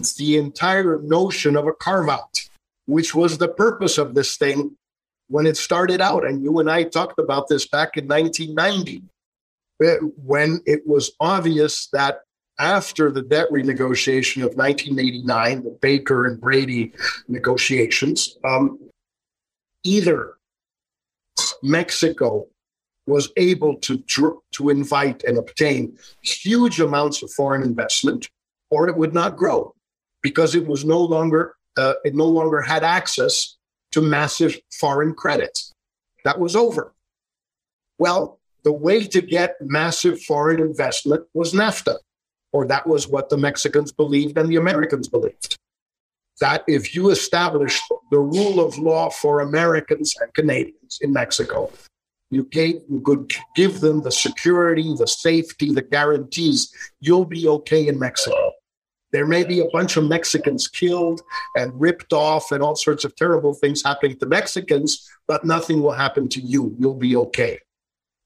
the 0.00 0.36
entire 0.36 0.98
notion 1.02 1.56
of 1.56 1.66
a 1.66 1.72
carve 1.72 2.08
out, 2.08 2.40
which 2.86 3.14
was 3.14 3.38
the 3.38 3.48
purpose 3.48 3.98
of 3.98 4.14
this 4.14 4.36
thing 4.36 4.76
when 5.28 5.46
it 5.46 5.56
started 5.56 6.00
out. 6.00 6.26
And 6.26 6.42
you 6.42 6.58
and 6.58 6.70
I 6.70 6.84
talked 6.84 7.18
about 7.18 7.48
this 7.48 7.66
back 7.66 7.96
in 7.96 8.06
1990, 8.06 9.02
eh, 9.82 9.96
when 10.24 10.60
it 10.66 10.86
was 10.86 11.12
obvious 11.20 11.88
that 11.92 12.20
after 12.58 13.10
the 13.10 13.22
debt 13.22 13.48
renegotiation 13.50 14.44
of 14.44 14.54
1989, 14.56 15.64
the 15.64 15.78
Baker 15.80 16.26
and 16.26 16.40
Brady 16.40 16.92
negotiations, 17.28 18.36
um, 18.44 18.78
either 19.82 20.34
Mexico 21.62 22.46
was 23.06 23.32
able 23.36 23.76
to, 23.76 24.02
to 24.52 24.68
invite 24.68 25.24
and 25.24 25.38
obtain 25.38 25.96
huge 26.22 26.80
amounts 26.80 27.22
of 27.22 27.32
foreign 27.32 27.62
investment, 27.62 28.28
or 28.70 28.88
it 28.88 28.96
would 28.96 29.14
not 29.14 29.36
grow 29.36 29.74
because 30.22 30.54
it 30.54 30.66
was 30.66 30.84
no 30.84 31.00
longer 31.00 31.54
uh, 31.76 31.94
it 32.04 32.14
no 32.14 32.26
longer 32.26 32.60
had 32.60 32.84
access 32.84 33.56
to 33.92 34.00
massive 34.00 34.58
foreign 34.72 35.14
credit. 35.14 35.58
That 36.24 36.38
was 36.38 36.54
over. 36.56 36.94
Well, 37.98 38.40
the 38.64 38.72
way 38.72 39.06
to 39.06 39.20
get 39.22 39.56
massive 39.60 40.22
foreign 40.22 40.60
investment 40.60 41.24
was 41.32 41.52
NAFTA, 41.52 41.96
or 42.52 42.66
that 42.66 42.86
was 42.86 43.08
what 43.08 43.28
the 43.28 43.38
Mexicans 43.38 43.92
believed 43.92 44.36
and 44.36 44.48
the 44.48 44.56
Americans 44.56 45.08
believed. 45.08 45.56
That 46.40 46.64
if 46.66 46.94
you 46.94 47.10
established 47.10 47.82
the 48.10 48.18
rule 48.18 48.60
of 48.60 48.78
law 48.78 49.10
for 49.10 49.40
Americans 49.40 50.14
and 50.20 50.32
Canadians 50.34 50.98
in 51.00 51.12
Mexico, 51.12 51.70
you, 52.30 52.44
gave, 52.44 52.76
you 52.88 53.00
could 53.00 53.32
give 53.56 53.80
them 53.80 54.02
the 54.02 54.12
security, 54.12 54.94
the 54.96 55.06
safety, 55.06 55.72
the 55.72 55.82
guarantees, 55.82 56.72
you'll 57.00 57.24
be 57.24 57.46
okay 57.48 57.88
in 57.88 57.98
Mexico. 57.98 58.52
There 59.12 59.26
may 59.26 59.44
be 59.44 59.60
a 59.60 59.68
bunch 59.70 59.96
of 59.96 60.04
Mexicans 60.04 60.68
killed 60.68 61.22
and 61.56 61.78
ripped 61.80 62.12
off 62.12 62.52
and 62.52 62.62
all 62.62 62.76
sorts 62.76 63.04
of 63.04 63.16
terrible 63.16 63.54
things 63.54 63.82
happening 63.82 64.16
to 64.18 64.26
Mexicans, 64.26 65.10
but 65.26 65.44
nothing 65.44 65.82
will 65.82 65.92
happen 65.92 66.28
to 66.28 66.40
you. 66.40 66.74
You'll 66.78 66.94
be 66.94 67.16
okay. 67.16 67.58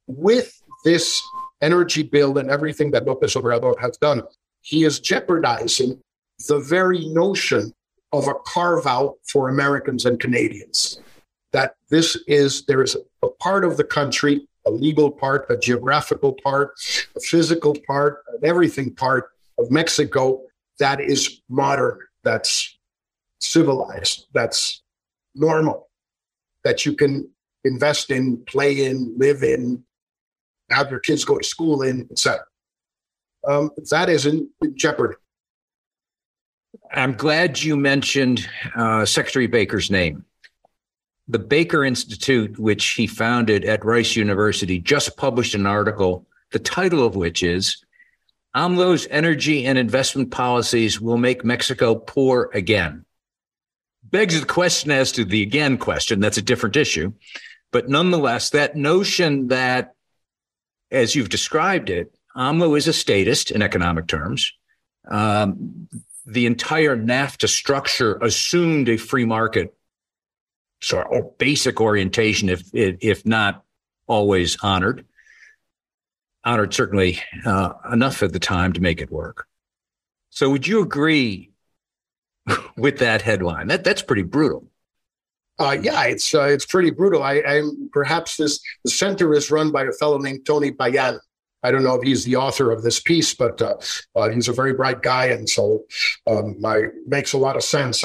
With 0.07 0.61
this 0.85 1.23
energy 1.63 2.03
bill 2.03 2.37
and 2.37 2.51
everything 2.51 2.91
that 2.91 3.07
Lopez 3.07 3.35
Obrador 3.35 3.79
has 3.81 3.97
done, 3.97 4.23
he 4.61 4.85
is 4.85 5.01
jeopardizing 5.01 6.01
the 6.49 6.59
very 6.59 7.07
notion 7.07 7.73
of 8.13 8.29
a 8.29 8.35
carve 8.47 8.87
out 8.87 9.17
for 9.25 9.49
Americans 9.49 10.05
and 10.05 10.21
Canadians. 10.21 11.01
That 11.53 11.77
this 11.89 12.17
is, 12.27 12.67
there 12.67 12.83
is 12.83 12.97
a 13.23 13.29
part 13.29 13.65
of 13.65 13.77
the 13.77 13.85
country, 13.85 14.47
a 14.67 14.71
legal 14.71 15.11
part, 15.11 15.47
a 15.49 15.57
geographical 15.57 16.33
part, 16.43 16.73
a 17.17 17.21
physical 17.21 17.77
part, 17.87 18.23
an 18.29 18.41
everything 18.43 18.95
part 18.95 19.31
of 19.59 19.71
Mexico 19.71 20.43
that 20.79 21.01
is 21.01 21.41
modern, 21.49 21.99
that's 22.23 22.79
civilized, 23.41 24.27
that's 24.33 24.83
normal, 25.35 25.89
that 26.65 26.85
you 26.87 26.95
can 26.95 27.29
invest 27.65 28.11
in, 28.11 28.39
play 28.45 28.85
in, 28.85 29.15
live 29.17 29.43
in, 29.43 29.85
have 30.71 30.91
your 30.91 31.01
kids 31.01 31.25
go 31.25 31.39
to 31.39 31.45
school 31.45 31.83
in, 31.83 32.09
etc. 32.11 32.45
Um, 33.47 33.71
that 33.91 34.09
is 34.09 34.27
in 34.27 34.49
jeopardy. 34.75 35.17
I'm 36.93 37.15
glad 37.15 37.63
you 37.63 37.77
mentioned 37.77 38.49
uh, 38.75 39.05
Secretary 39.05 39.47
Baker's 39.47 39.91
name. 39.91 40.25
The 41.29 41.39
Baker 41.39 41.85
Institute, 41.85 42.59
which 42.59 42.91
he 42.91 43.07
founded 43.07 43.65
at 43.65 43.85
Rice 43.85 44.17
University, 44.17 44.79
just 44.79 45.17
published 45.17 45.55
an 45.55 45.67
article, 45.67 46.27
the 46.53 46.59
title 46.59 47.05
of 47.05 47.17
which 47.17 47.43
is 47.43 47.85
AMLO's 48.55 49.07
energy 49.11 49.67
and 49.67 49.77
investment 49.77 50.31
policies 50.31 51.01
will 51.01 51.17
make 51.17 51.45
Mexico 51.45 51.97
poor 51.97 52.51
again. 52.55 53.05
Begs 54.05 54.39
the 54.39 54.47
question 54.47 54.91
as 54.91 55.13
to 55.13 55.25
the 55.25 55.43
again 55.43 55.77
question. 55.77 56.21
That's 56.21 56.39
a 56.39 56.43
different 56.43 56.77
issue. 56.77 57.13
But 57.73 57.89
nonetheless, 57.89 58.51
that 58.51 58.77
notion 58.77 59.49
that, 59.49 59.95
as 60.91 61.17
you've 61.17 61.31
described 61.31 61.91
it, 61.91 62.15
AMLO 62.37 62.77
is 62.77 62.87
a 62.87 62.93
statist 62.93 63.51
in 63.51 63.63
economic 63.63 64.07
terms. 64.07 64.53
Um, 65.09 65.89
the 66.25 66.47
entire 66.47 66.97
NAFTA 66.97 67.49
structure 67.49 68.17
assumed 68.17 68.89
a 68.89 68.97
free 68.97 69.25
market 69.25 69.75
sort 70.81 71.13
of 71.13 71.37
basic 71.39 71.81
orientation, 71.81 72.49
if 72.49 72.63
if 72.73 73.27
not 73.27 73.65
always 74.07 74.57
honored 74.63 75.05
honored 76.45 76.75
certainly 76.75 77.21
uh, 77.45 77.73
enough 77.93 78.23
at 78.23 78.33
the 78.33 78.39
time 78.39 78.73
to 78.75 78.81
make 78.81 79.01
it 79.01 79.11
work. 79.11 79.47
So, 80.31 80.51
would 80.51 80.67
you 80.67 80.83
agree 80.83 81.53
with 82.77 82.99
that 82.99 83.23
headline? 83.23 83.69
That 83.69 83.85
that's 83.85 84.03
pretty 84.03 84.23
brutal. 84.23 84.69
Uh, 85.59 85.77
yeah, 85.81 86.05
it's 86.05 86.35
uh, 86.35 86.43
it's 86.43 86.67
pretty 86.67 86.91
brutal. 86.91 87.23
I, 87.23 87.35
I 87.47 87.63
perhaps 87.93 88.37
this 88.37 88.61
the 88.85 88.91
center 88.91 89.33
is 89.35 89.51
run 89.51 89.71
by 89.71 89.85
a 89.85 89.93
fellow 89.93 90.19
named 90.19 90.45
Tony 90.45 90.73
Payan, 90.73 91.19
I 91.65 91.71
don't 91.71 91.83
know 91.83 91.95
if 91.95 92.03
he's 92.03 92.25
the 92.25 92.37
author 92.37 92.71
of 92.71 92.83
this 92.83 93.01
piece, 93.01 93.35
but 93.35 93.61
uh, 93.61 93.77
uh, 94.15 94.29
he's 94.29 94.49
a 94.49 94.53
very 94.53 94.75
bright 94.75 95.03
guy, 95.03 95.27
and 95.27 95.49
so 95.49 95.85
um, 96.27 96.61
my 96.61 96.83
makes 97.07 97.33
a 97.33 97.39
lot 97.39 97.57
of 97.57 97.63
sense. 97.63 98.05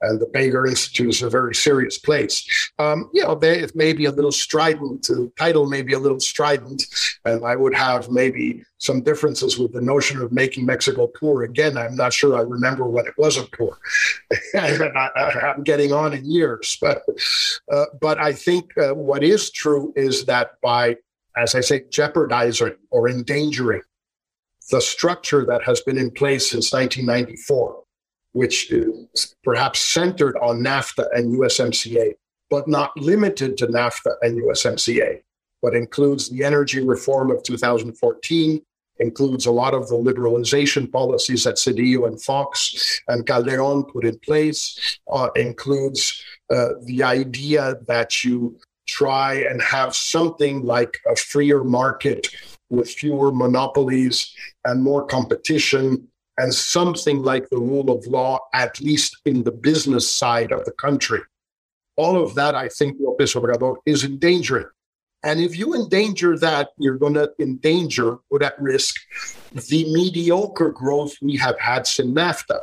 And 0.00 0.20
the 0.20 0.26
Baker 0.26 0.66
Institute 0.66 1.10
is 1.10 1.22
a 1.22 1.30
very 1.30 1.54
serious 1.54 1.98
place. 1.98 2.46
Um, 2.78 3.08
you 3.14 3.22
know, 3.22 3.34
they, 3.34 3.60
it 3.60 3.76
may 3.76 3.92
be 3.92 4.06
a 4.06 4.10
little 4.10 4.32
strident. 4.32 5.02
The 5.02 5.30
title 5.38 5.66
may 5.66 5.82
be 5.82 5.92
a 5.92 5.98
little 5.98 6.20
strident, 6.20 6.82
and 7.24 7.44
I 7.44 7.54
would 7.54 7.74
have 7.74 8.10
maybe 8.10 8.64
some 8.78 9.02
differences 9.02 9.58
with 9.58 9.72
the 9.72 9.80
notion 9.80 10.20
of 10.20 10.32
making 10.32 10.64
Mexico 10.66 11.06
poor. 11.06 11.42
Again, 11.42 11.76
I'm 11.76 11.96
not 11.96 12.12
sure 12.12 12.36
I 12.36 12.42
remember 12.42 12.86
when 12.86 13.06
it 13.06 13.14
wasn't 13.18 13.50
poor. 13.52 13.78
I, 14.54 15.54
am 15.56 15.62
getting 15.62 15.92
on 15.92 16.14
in 16.14 16.24
years, 16.24 16.78
but 16.80 17.02
uh, 17.70 17.86
but 18.00 18.18
I 18.18 18.32
think 18.32 18.76
uh, 18.78 18.94
what 18.94 19.22
is 19.22 19.50
true 19.50 19.92
is 19.96 20.24
that 20.26 20.60
by 20.62 20.96
as 21.38 21.54
I 21.54 21.60
say, 21.60 21.84
jeopardizing 21.90 22.74
or 22.90 23.08
endangering 23.08 23.82
the 24.70 24.80
structure 24.80 25.46
that 25.46 25.62
has 25.64 25.80
been 25.80 25.96
in 25.96 26.10
place 26.10 26.50
since 26.50 26.72
1994, 26.72 27.82
which 28.32 28.70
is 28.70 29.34
perhaps 29.42 29.80
centered 29.80 30.36
on 30.38 30.60
NAFTA 30.60 31.08
and 31.12 31.34
USMCA, 31.38 32.12
but 32.50 32.68
not 32.68 32.96
limited 32.96 33.56
to 33.58 33.66
NAFTA 33.66 34.14
and 34.22 34.42
USMCA, 34.42 35.20
but 35.62 35.74
includes 35.74 36.28
the 36.28 36.44
energy 36.44 36.84
reform 36.84 37.30
of 37.30 37.42
2014, 37.42 38.60
includes 39.00 39.46
a 39.46 39.50
lot 39.50 39.74
of 39.74 39.88
the 39.88 39.94
liberalization 39.94 40.90
policies 40.90 41.44
that 41.44 41.54
Zedillo 41.54 42.06
and 42.06 42.20
Fox 42.20 43.00
and 43.08 43.26
Calderon 43.26 43.84
put 43.84 44.04
in 44.04 44.18
place, 44.18 44.98
uh, 45.10 45.28
includes 45.36 46.22
uh, 46.50 46.70
the 46.82 47.02
idea 47.02 47.76
that 47.86 48.24
you 48.24 48.58
try 48.88 49.34
and 49.34 49.62
have 49.62 49.94
something 49.94 50.62
like 50.62 50.98
a 51.06 51.14
freer 51.14 51.62
market 51.62 52.26
with 52.70 52.90
fewer 52.90 53.30
monopolies 53.32 54.34
and 54.64 54.82
more 54.82 55.06
competition 55.06 56.08
and 56.38 56.54
something 56.54 57.22
like 57.22 57.48
the 57.50 57.58
rule 57.58 57.90
of 57.90 58.06
law, 58.06 58.38
at 58.54 58.80
least 58.80 59.16
in 59.24 59.42
the 59.42 59.52
business 59.52 60.10
side 60.10 60.52
of 60.52 60.64
the 60.64 60.72
country. 60.72 61.20
All 61.96 62.22
of 62.22 62.34
that, 62.36 62.54
I 62.54 62.68
think, 62.68 62.96
Lopez 63.00 63.34
Obrador 63.34 63.76
is 63.84 64.04
endangering. 64.04 64.66
And 65.24 65.40
if 65.40 65.58
you 65.58 65.74
endanger 65.74 66.38
that, 66.38 66.70
you're 66.78 66.96
going 66.96 67.14
to 67.14 67.32
endanger, 67.40 68.18
put 68.30 68.42
at 68.42 68.60
risk, 68.60 68.94
the 69.52 69.92
mediocre 69.92 70.70
growth 70.70 71.16
we 71.20 71.36
have 71.38 71.58
had 71.58 71.88
since 71.88 72.10
NAFTA. 72.10 72.60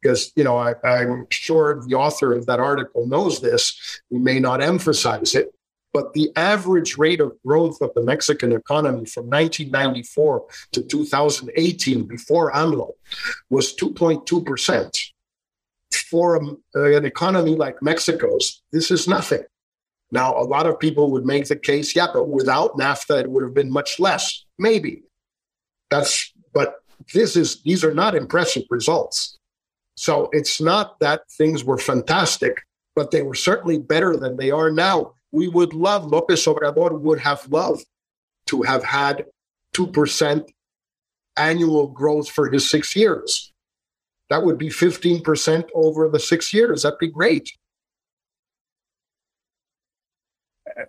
Because, 0.00 0.32
you 0.34 0.42
know, 0.42 0.56
I, 0.56 0.74
I'm 0.82 1.28
sure 1.30 1.80
the 1.86 1.94
author 1.94 2.32
of 2.32 2.46
that 2.46 2.58
article 2.58 3.06
knows 3.06 3.40
this. 3.40 4.00
We 4.10 4.18
may 4.18 4.40
not 4.40 4.60
emphasize 4.60 5.36
it, 5.36 5.54
but 5.92 6.14
the 6.14 6.30
average 6.36 6.96
rate 6.96 7.20
of 7.20 7.32
growth 7.46 7.80
of 7.80 7.92
the 7.94 8.02
Mexican 8.02 8.52
economy 8.52 9.04
from 9.04 9.26
1994 9.26 10.46
to 10.72 10.82
2018, 10.82 12.04
before 12.04 12.52
AMLO, 12.52 12.92
was 13.50 13.76
2.2%. 13.76 15.08
For 16.10 16.36
um, 16.36 16.62
an 16.74 17.04
economy 17.04 17.54
like 17.54 17.82
Mexico's, 17.82 18.62
this 18.72 18.90
is 18.90 19.06
nothing. 19.06 19.42
Now, 20.10 20.36
a 20.36 20.44
lot 20.44 20.66
of 20.66 20.78
people 20.78 21.10
would 21.12 21.24
make 21.24 21.48
the 21.48 21.56
case, 21.56 21.96
yeah, 21.96 22.06
but 22.12 22.28
without 22.28 22.76
NAFTA, 22.76 23.22
it 23.22 23.30
would 23.30 23.42
have 23.42 23.54
been 23.54 23.70
much 23.70 23.98
less. 23.98 24.44
Maybe. 24.58 25.04
That's, 25.90 26.32
but 26.52 26.76
this 27.14 27.36
is, 27.36 27.62
these 27.62 27.82
are 27.84 27.94
not 27.94 28.14
impressive 28.14 28.64
results. 28.70 29.38
So 29.96 30.28
it's 30.32 30.60
not 30.60 31.00
that 31.00 31.22
things 31.32 31.64
were 31.64 31.78
fantastic, 31.78 32.62
but 32.94 33.10
they 33.10 33.22
were 33.22 33.34
certainly 33.34 33.78
better 33.78 34.16
than 34.16 34.36
they 34.36 34.50
are 34.50 34.70
now 34.70 35.14
we 35.32 35.48
would 35.48 35.72
love, 35.72 36.04
Lopez 36.04 36.44
Obrador 36.44 37.00
would 37.00 37.18
have 37.20 37.48
loved 37.48 37.86
to 38.46 38.62
have 38.62 38.84
had 38.84 39.24
2% 39.74 40.48
annual 41.36 41.88
growth 41.88 42.28
for 42.28 42.50
his 42.50 42.68
six 42.68 42.94
years. 42.94 43.52
That 44.28 44.44
would 44.44 44.58
be 44.58 44.68
15% 44.68 45.68
over 45.74 46.08
the 46.08 46.20
six 46.20 46.52
years. 46.52 46.82
That'd 46.82 46.98
be 46.98 47.08
great. 47.08 47.50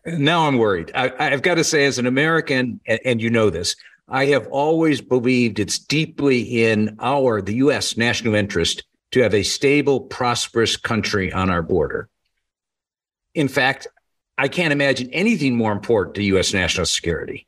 Now 0.05 0.47
I'm 0.47 0.57
worried. 0.57 0.91
I, 0.93 1.29
have 1.29 1.41
got 1.41 1.55
to 1.55 1.63
say, 1.63 1.85
as 1.85 1.99
an 1.99 2.05
American, 2.05 2.79
and, 2.85 2.99
and 3.03 3.21
you 3.21 3.29
know 3.29 3.49
this, 3.49 3.75
I 4.07 4.27
have 4.27 4.47
always 4.47 5.01
believed 5.01 5.59
it's 5.59 5.79
deeply 5.79 6.63
in 6.63 6.97
our, 6.99 7.41
the 7.41 7.55
U.S. 7.55 7.97
national 7.97 8.35
interest 8.35 8.83
to 9.11 9.21
have 9.21 9.33
a 9.33 9.43
stable, 9.43 10.01
prosperous 10.01 10.77
country 10.77 11.31
on 11.31 11.49
our 11.49 11.61
border. 11.61 12.09
In 13.33 13.47
fact, 13.47 13.87
I 14.37 14.47
can't 14.47 14.73
imagine 14.73 15.09
anything 15.11 15.55
more 15.55 15.71
important 15.71 16.15
to 16.15 16.23
U.S. 16.23 16.53
national 16.53 16.85
security. 16.85 17.47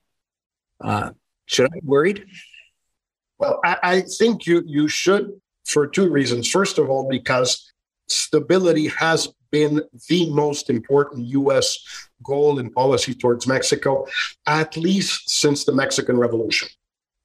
Uh, 0.79 1.11
should 1.45 1.65
I 1.65 1.73
be 1.73 1.81
worried? 1.83 2.25
Well, 3.39 3.59
I, 3.63 3.77
I 3.83 4.01
think 4.01 4.45
you 4.45 4.63
you 4.65 4.87
should 4.87 5.39
for 5.65 5.87
two 5.87 6.09
reasons. 6.09 6.49
First 6.49 6.77
of 6.77 6.89
all, 6.89 7.07
because 7.09 7.71
stability 8.07 8.87
has 8.87 9.33
been 9.51 9.81
the 10.09 10.29
most 10.31 10.69
important 10.69 11.27
U.S. 11.27 11.79
goal 12.23 12.59
and 12.59 12.73
policy 12.73 13.13
towards 13.13 13.47
Mexico, 13.47 14.05
at 14.45 14.77
least 14.77 15.29
since 15.29 15.65
the 15.65 15.71
Mexican 15.71 16.17
Revolution, 16.17 16.67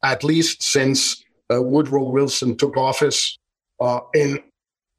at 0.03 0.25
least 0.25 0.62
since 0.62 1.23
uh, 1.53 1.61
Woodrow 1.61 2.05
Wilson 2.05 2.57
took 2.57 2.77
office 2.77 3.38
uh, 3.81 4.01
in 4.14 4.38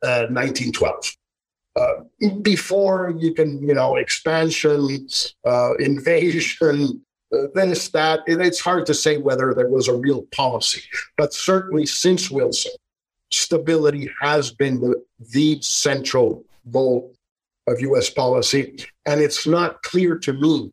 uh, 0.04 0.28
1912. 0.30 1.16
Uh, 1.76 2.04
before 2.42 3.14
you 3.18 3.34
can, 3.34 3.66
you 3.66 3.74
know, 3.74 3.96
expansion, 3.96 5.08
uh, 5.46 5.74
invasion, 5.76 7.02
uh, 7.34 7.48
this, 7.54 7.88
that, 7.90 8.20
it's 8.28 8.60
hard 8.60 8.86
to 8.86 8.94
say 8.94 9.18
whether 9.18 9.54
there 9.54 9.70
was 9.70 9.88
a 9.88 9.96
real 9.96 10.24
policy. 10.36 10.82
But 11.18 11.34
certainly 11.34 11.86
since 11.86 12.30
Wilson, 12.30 12.74
stability 13.32 14.10
has 14.22 14.52
been 14.52 14.82
the, 14.82 15.02
the 15.32 15.60
central 15.62 16.44
goal 16.70 17.14
of 17.68 17.80
US 17.80 18.10
policy. 18.10 18.86
And 19.06 19.22
it's 19.22 19.48
not 19.48 19.82
clear 19.84 20.18
to 20.20 20.34
me 20.34 20.72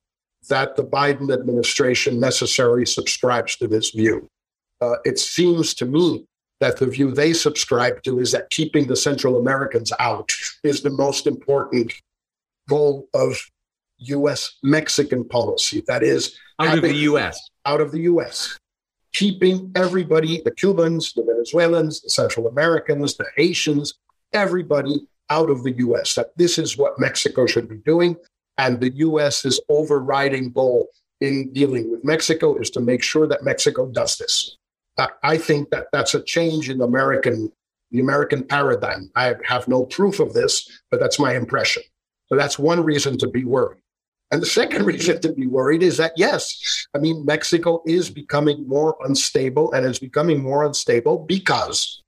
that 0.48 0.76
the 0.76 0.84
Biden 0.84 1.32
administration 1.32 2.18
necessarily 2.18 2.86
subscribes 2.86 3.56
to 3.56 3.68
this 3.68 3.90
view. 3.90 4.28
Uh, 4.80 4.96
it 5.04 5.18
seems 5.18 5.74
to 5.74 5.86
me 5.86 6.24
that 6.60 6.78
the 6.78 6.86
view 6.86 7.12
they 7.12 7.32
subscribe 7.32 8.02
to 8.02 8.18
is 8.18 8.32
that 8.32 8.50
keeping 8.50 8.86
the 8.86 8.96
Central 8.96 9.38
Americans 9.38 9.92
out 9.98 10.32
is 10.64 10.82
the 10.82 10.90
most 10.90 11.26
important 11.26 11.92
goal 12.68 13.08
of 13.14 13.38
US 13.98 14.56
Mexican 14.62 15.24
policy. 15.24 15.82
That 15.86 16.02
is, 16.02 16.36
out 16.58 16.76
of 16.76 16.82
the 16.82 16.94
US. 16.94 17.50
Out 17.64 17.80
of 17.80 17.92
the 17.92 18.02
US. 18.02 18.56
Keeping 19.12 19.72
everybody, 19.74 20.42
the 20.44 20.50
Cubans, 20.50 21.12
the 21.12 21.22
Venezuelans, 21.22 22.02
the 22.02 22.10
Central 22.10 22.46
Americans, 22.46 23.16
the 23.16 23.26
Haitians, 23.36 23.94
everybody 24.32 25.06
out 25.30 25.50
of 25.50 25.62
the 25.62 25.72
US. 25.78 26.14
That 26.14 26.36
this 26.36 26.58
is 26.58 26.76
what 26.76 26.98
Mexico 26.98 27.46
should 27.46 27.68
be 27.68 27.78
doing. 27.78 28.16
And 28.58 28.80
the 28.80 28.90
US's 28.90 29.60
overriding 29.68 30.50
goal 30.50 30.88
in 31.20 31.52
dealing 31.52 31.90
with 31.90 32.04
Mexico 32.04 32.56
is 32.56 32.70
to 32.70 32.80
make 32.80 33.02
sure 33.02 33.26
that 33.26 33.44
Mexico 33.44 33.86
does 33.86 34.18
this. 34.18 34.56
I 35.22 35.38
think 35.38 35.70
that 35.70 35.86
that's 35.92 36.14
a 36.14 36.22
change 36.22 36.68
in 36.70 36.80
American 36.80 37.52
the 37.90 38.00
American 38.00 38.44
paradigm. 38.44 39.10
I 39.16 39.34
have 39.44 39.66
no 39.66 39.86
proof 39.86 40.20
of 40.20 40.34
this, 40.34 40.68
but 40.90 41.00
that's 41.00 41.18
my 41.18 41.34
impression. 41.34 41.82
So 42.26 42.36
that's 42.36 42.58
one 42.58 42.84
reason 42.84 43.16
to 43.18 43.28
be 43.28 43.44
worried. 43.44 43.80
And 44.30 44.42
the 44.42 44.46
second 44.46 44.84
reason 44.92 45.20
to 45.22 45.32
be 45.32 45.46
worried 45.46 45.82
is 45.82 45.96
that, 45.96 46.12
yes, 46.16 46.86
I 46.94 46.98
mean, 46.98 47.24
Mexico 47.24 47.82
is 47.86 48.10
becoming 48.10 48.68
more 48.68 48.96
unstable 49.04 49.72
and 49.72 49.86
is 49.86 49.98
becoming 49.98 50.42
more 50.42 50.64
unstable 50.64 51.24
because 51.26 52.02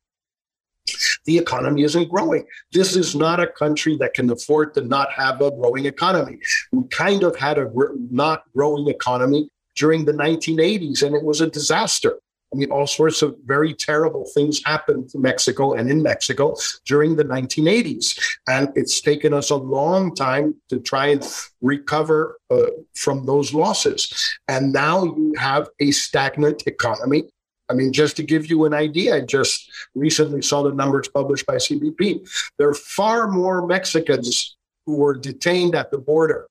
the 1.24 1.38
economy 1.38 1.82
isn't 1.82 2.10
growing. 2.10 2.44
This 2.72 2.96
is 2.96 3.14
not 3.14 3.40
a 3.40 3.46
country 3.46 3.96
that 3.98 4.14
can 4.14 4.28
afford 4.30 4.74
to 4.74 4.82
not 4.82 5.12
have 5.12 5.40
a 5.40 5.50
growing 5.50 5.86
economy. 5.86 6.38
We 6.72 6.86
kind 6.88 7.22
of 7.22 7.36
had 7.36 7.58
a 7.58 7.70
not 8.10 8.44
growing 8.54 8.88
economy 8.88 9.48
during 9.76 10.04
the 10.04 10.12
1980s, 10.12 11.02
and 11.02 11.14
it 11.14 11.22
was 11.22 11.40
a 11.40 11.48
disaster. 11.48 12.18
I 12.52 12.56
mean, 12.56 12.70
all 12.70 12.86
sorts 12.86 13.22
of 13.22 13.36
very 13.44 13.74
terrible 13.74 14.26
things 14.34 14.60
happened 14.64 15.08
to 15.10 15.18
Mexico 15.18 15.74
and 15.74 15.88
in 15.88 16.02
Mexico 16.02 16.56
during 16.84 17.14
the 17.14 17.24
1980s. 17.24 18.18
And 18.48 18.70
it's 18.74 19.00
taken 19.00 19.32
us 19.32 19.50
a 19.50 19.56
long 19.56 20.14
time 20.14 20.56
to 20.68 20.80
try 20.80 21.08
and 21.08 21.26
recover 21.60 22.38
uh, 22.50 22.62
from 22.94 23.24
those 23.24 23.54
losses. 23.54 24.12
And 24.48 24.72
now 24.72 25.04
you 25.04 25.34
have 25.38 25.68
a 25.78 25.92
stagnant 25.92 26.66
economy. 26.66 27.24
I 27.68 27.74
mean, 27.74 27.92
just 27.92 28.16
to 28.16 28.24
give 28.24 28.46
you 28.46 28.64
an 28.64 28.74
idea, 28.74 29.16
I 29.16 29.20
just 29.20 29.70
recently 29.94 30.42
saw 30.42 30.64
the 30.64 30.72
numbers 30.72 31.06
published 31.06 31.46
by 31.46 31.54
CBP. 31.54 32.28
There 32.58 32.68
are 32.68 32.74
far 32.74 33.28
more 33.28 33.64
Mexicans 33.64 34.56
who 34.86 34.96
were 34.96 35.14
detained 35.14 35.76
at 35.76 35.92
the 35.92 35.98
border 35.98 36.48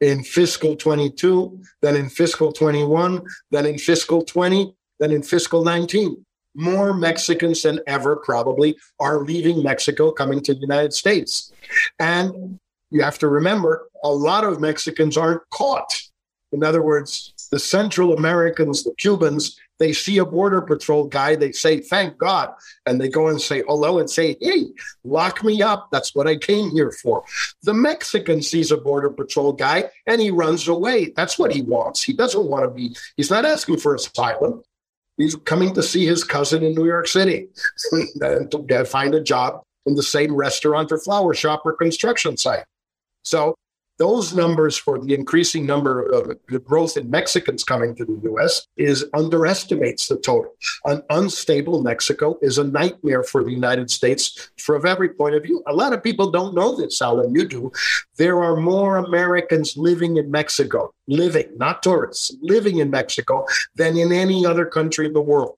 in 0.00 0.24
fiscal 0.24 0.74
22 0.74 1.60
than 1.82 1.96
in 1.96 2.08
fiscal 2.08 2.50
21 2.50 3.22
than 3.50 3.66
in 3.66 3.78
fiscal 3.78 4.22
20 4.22 4.74
than 4.98 5.12
in 5.12 5.22
fiscal 5.22 5.64
19. 5.64 6.24
More 6.54 6.94
Mexicans 6.94 7.62
than 7.62 7.80
ever 7.86 8.16
probably 8.16 8.76
are 9.00 9.18
leaving 9.18 9.62
Mexico, 9.62 10.12
coming 10.12 10.40
to 10.42 10.54
the 10.54 10.60
United 10.60 10.92
States. 10.92 11.52
And 11.98 12.58
you 12.90 13.02
have 13.02 13.18
to 13.18 13.28
remember, 13.28 13.88
a 14.04 14.10
lot 14.10 14.44
of 14.44 14.60
Mexicans 14.60 15.16
aren't 15.16 15.42
caught. 15.50 16.00
In 16.52 16.62
other 16.62 16.82
words, 16.82 17.34
the 17.50 17.58
Central 17.58 18.16
Americans, 18.16 18.84
the 18.84 18.94
Cubans, 18.96 19.58
they 19.80 19.92
see 19.92 20.18
a 20.18 20.24
border 20.24 20.60
patrol 20.60 21.04
guy, 21.04 21.34
they 21.34 21.50
say, 21.50 21.80
thank 21.80 22.16
God. 22.16 22.52
And 22.86 23.00
they 23.00 23.08
go 23.08 23.26
and 23.28 23.40
say 23.40 23.64
hello 23.66 23.98
and 23.98 24.08
say, 24.08 24.36
hey, 24.40 24.66
lock 25.02 25.42
me 25.42 25.62
up. 25.62 25.88
That's 25.90 26.14
what 26.14 26.28
I 26.28 26.36
came 26.36 26.70
here 26.70 26.92
for. 26.92 27.24
The 27.64 27.74
Mexican 27.74 28.40
sees 28.42 28.70
a 28.70 28.76
border 28.76 29.10
patrol 29.10 29.52
guy 29.52 29.90
and 30.06 30.20
he 30.20 30.30
runs 30.30 30.68
away. 30.68 31.12
That's 31.16 31.38
what 31.38 31.52
he 31.52 31.62
wants. 31.62 32.02
He 32.02 32.12
doesn't 32.12 32.46
want 32.46 32.64
to 32.64 32.70
be, 32.70 32.96
he's 33.16 33.30
not 33.30 33.44
asking 33.44 33.78
for 33.78 33.96
asylum. 33.96 34.62
He's 35.16 35.36
coming 35.36 35.74
to 35.74 35.82
see 35.82 36.06
his 36.06 36.24
cousin 36.24 36.62
in 36.62 36.74
New 36.74 36.86
York 36.86 37.06
City 37.06 37.48
and 38.20 38.50
to 38.50 38.84
find 38.84 39.14
a 39.14 39.22
job 39.22 39.62
in 39.86 39.94
the 39.94 40.02
same 40.02 40.34
restaurant 40.34 40.90
or 40.90 40.98
flower 40.98 41.34
shop 41.34 41.62
or 41.64 41.74
construction 41.74 42.36
site. 42.36 42.64
So 43.22 43.54
those 43.98 44.34
numbers 44.34 44.76
for 44.76 44.98
the 44.98 45.14
increasing 45.14 45.66
number 45.66 46.02
of 46.02 46.36
the 46.48 46.58
growth 46.58 46.96
in 46.96 47.10
Mexicans 47.10 47.62
coming 47.62 47.94
to 47.94 48.04
the 48.04 48.20
US 48.32 48.66
is 48.76 49.04
underestimates 49.14 50.08
the 50.08 50.16
total. 50.16 50.52
An 50.84 51.02
unstable 51.10 51.82
Mexico 51.82 52.38
is 52.42 52.58
a 52.58 52.64
nightmare 52.64 53.22
for 53.22 53.44
the 53.44 53.52
United 53.52 53.90
States 53.90 54.50
from 54.58 54.84
every 54.86 55.08
point 55.08 55.34
of 55.34 55.44
view. 55.44 55.62
A 55.66 55.72
lot 55.72 55.92
of 55.92 56.02
people 56.02 56.30
don't 56.30 56.54
know 56.54 56.76
this, 56.76 57.00
Alan, 57.00 57.34
you 57.34 57.46
do. 57.46 57.70
There 58.16 58.42
are 58.42 58.56
more 58.56 58.96
Americans 58.96 59.76
living 59.76 60.16
in 60.16 60.30
Mexico, 60.30 60.92
living, 61.06 61.48
not 61.56 61.82
tourists, 61.82 62.34
living 62.40 62.78
in 62.78 62.90
Mexico 62.90 63.46
than 63.76 63.96
in 63.96 64.12
any 64.12 64.44
other 64.44 64.66
country 64.66 65.06
in 65.06 65.12
the 65.12 65.20
world. 65.20 65.56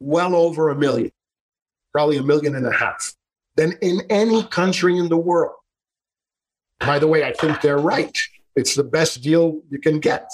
Well 0.00 0.36
over 0.36 0.68
a 0.68 0.76
million, 0.76 1.10
probably 1.92 2.18
a 2.18 2.22
million 2.22 2.54
and 2.54 2.66
a 2.66 2.72
half, 2.72 3.14
than 3.56 3.72
in 3.80 4.02
any 4.10 4.44
country 4.44 4.98
in 4.98 5.08
the 5.08 5.16
world. 5.16 5.54
By 6.80 6.98
the 6.98 7.06
way, 7.06 7.24
I 7.24 7.32
think 7.32 7.60
they're 7.60 7.78
right. 7.78 8.16
It's 8.56 8.74
the 8.74 8.84
best 8.84 9.22
deal 9.22 9.60
you 9.70 9.78
can 9.78 10.00
get. 10.00 10.30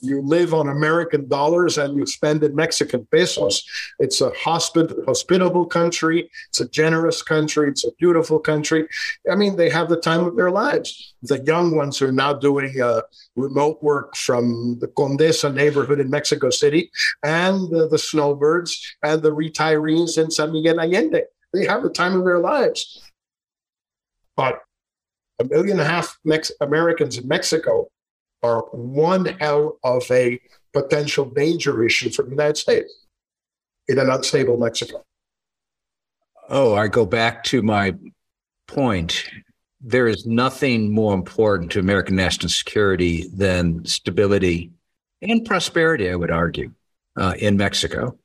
You 0.00 0.22
live 0.22 0.52
on 0.52 0.68
American 0.68 1.28
dollars 1.28 1.78
and 1.78 1.96
you 1.96 2.04
spend 2.04 2.42
in 2.42 2.56
Mexican 2.56 3.06
pesos. 3.12 3.64
It's 4.00 4.20
a 4.20 4.30
hospit- 4.30 5.04
hospitable 5.06 5.66
country. 5.66 6.28
It's 6.48 6.60
a 6.60 6.68
generous 6.68 7.22
country. 7.22 7.68
It's 7.68 7.84
a 7.84 7.92
beautiful 7.92 8.40
country. 8.40 8.88
I 9.30 9.36
mean, 9.36 9.54
they 9.54 9.70
have 9.70 9.88
the 9.88 10.00
time 10.00 10.24
of 10.24 10.34
their 10.34 10.50
lives. 10.50 11.14
The 11.22 11.40
young 11.44 11.76
ones 11.76 12.02
are 12.02 12.10
now 12.10 12.32
doing 12.32 12.80
uh, 12.80 13.02
remote 13.36 13.80
work 13.84 14.16
from 14.16 14.78
the 14.80 14.88
Condesa 14.88 15.54
neighborhood 15.54 16.00
in 16.00 16.10
Mexico 16.10 16.50
City 16.50 16.90
and 17.22 17.70
the, 17.70 17.86
the 17.88 17.98
snowbirds 17.98 18.96
and 19.04 19.22
the 19.22 19.30
retirees 19.30 20.18
in 20.20 20.32
San 20.32 20.52
Miguel 20.52 20.80
Allende. 20.80 21.22
They 21.52 21.66
have 21.66 21.84
the 21.84 21.90
time 21.90 22.18
of 22.18 22.24
their 22.24 22.40
lives. 22.40 23.00
But 24.36 24.60
a 25.40 25.44
million 25.44 25.72
and 25.72 25.80
a 25.80 25.84
half 25.84 26.18
Mex- 26.24 26.52
Americans 26.60 27.18
in 27.18 27.26
Mexico 27.26 27.88
are 28.42 28.60
one 28.72 29.24
hell 29.24 29.78
of 29.82 30.08
a 30.10 30.40
potential 30.72 31.24
danger 31.24 31.82
issue 31.82 32.10
for 32.10 32.22
the 32.22 32.30
United 32.30 32.56
States 32.56 33.06
in 33.88 33.98
an 33.98 34.08
unstable 34.08 34.56
Mexico. 34.56 35.04
Oh, 36.48 36.74
I 36.74 36.88
go 36.88 37.06
back 37.06 37.44
to 37.44 37.62
my 37.62 37.94
point. 38.68 39.24
There 39.80 40.06
is 40.06 40.26
nothing 40.26 40.92
more 40.92 41.14
important 41.14 41.72
to 41.72 41.80
American 41.80 42.16
national 42.16 42.50
security 42.50 43.28
than 43.34 43.84
stability 43.84 44.70
and 45.22 45.44
prosperity, 45.44 46.10
I 46.10 46.16
would 46.16 46.30
argue, 46.30 46.72
uh, 47.16 47.34
in 47.38 47.56
Mexico. 47.56 48.18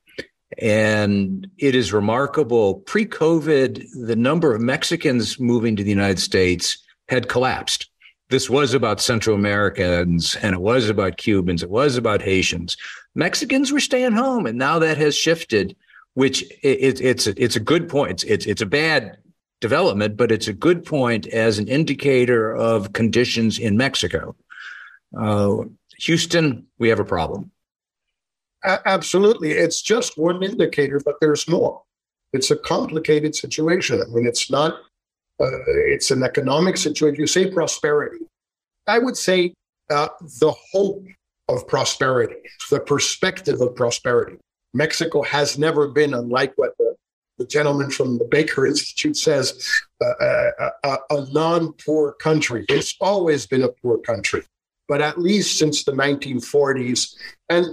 And 0.57 1.47
it 1.57 1.75
is 1.75 1.91
remarkable. 1.91 2.75
Pre 2.75 3.05
COVID, 3.05 3.85
the 4.05 4.15
number 4.15 4.53
of 4.53 4.61
Mexicans 4.61 5.39
moving 5.39 5.75
to 5.75 5.83
the 5.83 5.89
United 5.89 6.19
States 6.19 6.84
had 7.07 7.29
collapsed. 7.29 7.89
This 8.29 8.49
was 8.49 8.73
about 8.73 9.01
Central 9.01 9.35
Americans 9.35 10.35
and 10.41 10.55
it 10.55 10.61
was 10.61 10.89
about 10.89 11.17
Cubans. 11.17 11.63
It 11.63 11.69
was 11.69 11.97
about 11.97 12.21
Haitians. 12.21 12.75
Mexicans 13.13 13.71
were 13.71 13.79
staying 13.79 14.13
home, 14.13 14.45
and 14.45 14.57
now 14.57 14.79
that 14.79 14.97
has 14.97 15.15
shifted. 15.15 15.75
Which 16.15 16.43
it, 16.63 17.01
it's 17.01 17.27
a, 17.27 17.33
it's 17.43 17.57
a 17.57 17.59
good 17.59 17.89
point. 17.89 18.11
It's, 18.11 18.23
it's 18.23 18.45
it's 18.45 18.61
a 18.61 18.65
bad 18.65 19.17
development, 19.59 20.15
but 20.15 20.31
it's 20.31 20.47
a 20.47 20.53
good 20.53 20.85
point 20.85 21.27
as 21.27 21.59
an 21.59 21.67
indicator 21.67 22.55
of 22.55 22.93
conditions 22.93 23.59
in 23.59 23.75
Mexico. 23.75 24.33
Uh, 25.17 25.63
Houston, 25.99 26.67
we 26.77 26.87
have 26.87 27.01
a 27.01 27.05
problem. 27.05 27.51
Absolutely, 28.63 29.51
it's 29.51 29.81
just 29.81 30.17
one 30.17 30.41
indicator, 30.41 31.01
but 31.03 31.15
there's 31.19 31.49
more. 31.49 31.81
It's 32.31 32.49
a 32.49 32.55
complicated 32.55 33.35
situation. 33.35 34.01
I 34.01 34.05
mean, 34.13 34.25
it's 34.25 34.49
not, 34.49 34.79
uh, 35.39 35.49
it's 35.67 36.11
an 36.11 36.23
economic 36.23 36.77
situation. 36.77 37.19
You 37.19 37.27
say 37.27 37.51
prosperity. 37.51 38.25
I 38.87 38.99
would 38.99 39.17
say 39.17 39.53
uh, 39.89 40.09
the 40.39 40.53
hope 40.71 41.03
of 41.49 41.67
prosperity, 41.67 42.35
the 42.71 42.79
perspective 42.79 43.61
of 43.61 43.75
prosperity. 43.75 44.37
Mexico 44.73 45.21
has 45.23 45.57
never 45.57 45.87
been, 45.87 46.13
unlike 46.13 46.53
what 46.55 46.77
the, 46.77 46.95
the 47.37 47.45
gentleman 47.45 47.89
from 47.89 48.17
the 48.17 48.25
Baker 48.25 48.65
Institute 48.65 49.17
says, 49.17 49.67
uh, 50.03 50.13
a, 50.19 50.69
a, 50.83 50.97
a 51.11 51.33
non 51.33 51.73
poor 51.73 52.13
country. 52.13 52.65
It's 52.69 52.95
always 52.99 53.45
been 53.45 53.63
a 53.63 53.69
poor 53.69 53.97
country. 53.99 54.43
But 54.87 55.01
at 55.01 55.19
least 55.19 55.57
since 55.57 55.83
the 55.83 55.93
1940s, 55.93 57.15
and 57.49 57.65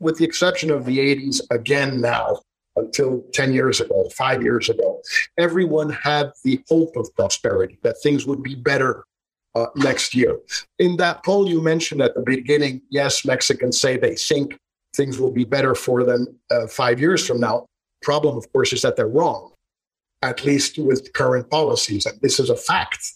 with 0.00 0.16
the 0.16 0.24
exception 0.24 0.70
of 0.70 0.86
the 0.86 0.98
80s, 0.98 1.40
again 1.50 2.00
now, 2.00 2.40
until 2.76 3.22
10 3.32 3.52
years 3.52 3.80
ago, 3.80 4.08
five 4.16 4.42
years 4.42 4.68
ago, 4.68 5.00
everyone 5.38 5.90
had 5.90 6.32
the 6.42 6.60
hope 6.68 6.96
of 6.96 7.14
prosperity, 7.14 7.78
that 7.82 7.96
things 8.02 8.26
would 8.26 8.42
be 8.42 8.54
better 8.54 9.04
uh, 9.54 9.66
next 9.76 10.14
year. 10.14 10.38
In 10.78 10.96
that 10.96 11.24
poll 11.24 11.48
you 11.48 11.60
mentioned 11.60 12.02
at 12.02 12.14
the 12.14 12.22
beginning, 12.22 12.82
yes, 12.90 13.24
Mexicans 13.24 13.80
say 13.80 13.96
they 13.96 14.16
think 14.16 14.58
things 14.94 15.18
will 15.18 15.30
be 15.30 15.44
better 15.44 15.74
for 15.74 16.04
them 16.04 16.26
uh, 16.50 16.66
five 16.66 17.00
years 17.00 17.26
from 17.26 17.40
now. 17.40 17.66
Problem, 18.02 18.36
of 18.36 18.50
course, 18.52 18.72
is 18.72 18.82
that 18.82 18.96
they're 18.96 19.06
wrong, 19.06 19.52
at 20.22 20.44
least 20.44 20.78
with 20.78 21.12
current 21.12 21.48
policies. 21.50 22.06
And 22.06 22.20
this 22.20 22.38
is 22.38 22.50
a 22.50 22.56
fact. 22.56 23.12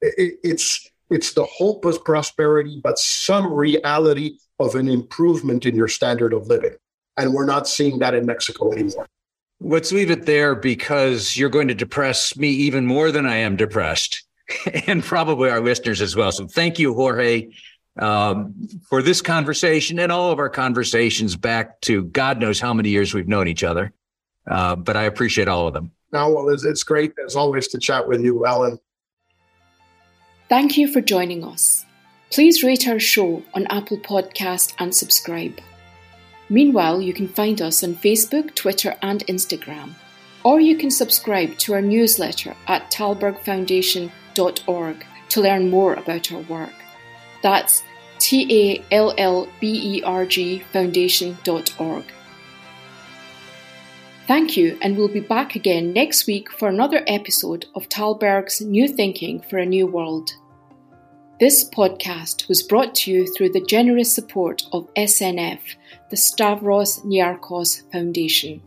It's, 0.00 0.90
it's 1.10 1.32
the 1.32 1.44
hope 1.44 1.84
of 1.84 2.04
prosperity, 2.04 2.80
but 2.82 2.98
some 2.98 3.52
reality 3.52 4.38
of 4.58 4.74
an 4.74 4.88
improvement 4.88 5.66
in 5.66 5.74
your 5.74 5.88
standard 5.88 6.32
of 6.32 6.46
living. 6.46 6.74
And 7.16 7.32
we're 7.32 7.46
not 7.46 7.68
seeing 7.68 7.98
that 8.00 8.14
in 8.14 8.26
Mexico 8.26 8.72
anymore. 8.72 9.06
Let's 9.60 9.92
leave 9.92 10.10
it 10.10 10.26
there 10.26 10.54
because 10.54 11.36
you're 11.36 11.48
going 11.48 11.68
to 11.68 11.74
depress 11.74 12.36
me 12.36 12.48
even 12.48 12.86
more 12.86 13.10
than 13.12 13.24
I 13.24 13.36
am 13.36 13.56
depressed, 13.56 14.24
and 14.86 15.02
probably 15.02 15.48
our 15.48 15.60
listeners 15.60 16.00
as 16.00 16.16
well. 16.16 16.32
So 16.32 16.46
thank 16.46 16.78
you, 16.78 16.92
Jorge, 16.92 17.50
um, 17.98 18.54
for 18.88 19.00
this 19.00 19.22
conversation 19.22 19.98
and 20.00 20.10
all 20.10 20.32
of 20.32 20.38
our 20.38 20.50
conversations 20.50 21.36
back 21.36 21.80
to 21.82 22.04
God 22.04 22.40
knows 22.40 22.58
how 22.60 22.74
many 22.74 22.90
years 22.90 23.14
we've 23.14 23.28
known 23.28 23.48
each 23.48 23.62
other. 23.62 23.92
Uh, 24.46 24.76
but 24.76 24.96
I 24.96 25.04
appreciate 25.04 25.48
all 25.48 25.68
of 25.68 25.72
them. 25.72 25.92
Now, 26.12 26.30
well, 26.30 26.48
it's, 26.50 26.64
it's 26.64 26.82
great 26.82 27.14
as 27.24 27.34
always 27.34 27.68
to 27.68 27.78
chat 27.78 28.06
with 28.06 28.20
you, 28.22 28.44
Alan. 28.44 28.78
Thank 30.48 30.76
you 30.76 30.92
for 30.92 31.00
joining 31.00 31.44
us. 31.44 31.84
Please 32.30 32.62
rate 32.62 32.86
our 32.86 33.00
show 33.00 33.42
on 33.54 33.66
Apple 33.68 33.98
Podcast 33.98 34.74
and 34.78 34.94
subscribe. 34.94 35.58
Meanwhile, 36.48 37.00
you 37.00 37.12
can 37.12 37.28
find 37.28 37.62
us 37.62 37.82
on 37.82 37.94
Facebook, 37.94 38.54
Twitter, 38.54 38.94
and 39.02 39.26
Instagram. 39.26 39.94
Or 40.44 40.60
you 40.60 40.76
can 40.76 40.90
subscribe 40.90 41.56
to 41.58 41.74
our 41.74 41.80
newsletter 41.80 42.54
at 42.66 42.90
tallbergfoundation.org 42.90 45.06
to 45.30 45.40
learn 45.40 45.70
more 45.70 45.94
about 45.94 46.30
our 46.32 46.42
work. 46.42 46.74
That's 47.42 47.82
T 48.18 48.46
A 48.50 48.84
L 48.94 49.14
L 49.18 49.48
B 49.60 49.96
E 49.96 50.02
R 50.02 50.26
G 50.26 50.58
foundation.org. 50.72 52.04
Thank 54.26 54.56
you, 54.56 54.78
and 54.80 54.96
we'll 54.96 55.08
be 55.08 55.20
back 55.20 55.54
again 55.54 55.92
next 55.92 56.26
week 56.26 56.50
for 56.50 56.68
another 56.68 57.04
episode 57.06 57.66
of 57.74 57.90
Tallberg's 57.90 58.62
New 58.62 58.88
Thinking 58.88 59.40
for 59.40 59.58
a 59.58 59.66
New 59.66 59.86
World. 59.86 60.30
This 61.40 61.68
podcast 61.68 62.48
was 62.48 62.62
brought 62.62 62.94
to 62.96 63.10
you 63.10 63.26
through 63.34 63.50
the 63.50 63.60
generous 63.60 64.10
support 64.10 64.62
of 64.72 64.88
SNF, 64.94 65.58
the 66.10 66.16
Stavros 66.16 67.00
Niarchos 67.00 67.90
Foundation. 67.92 68.60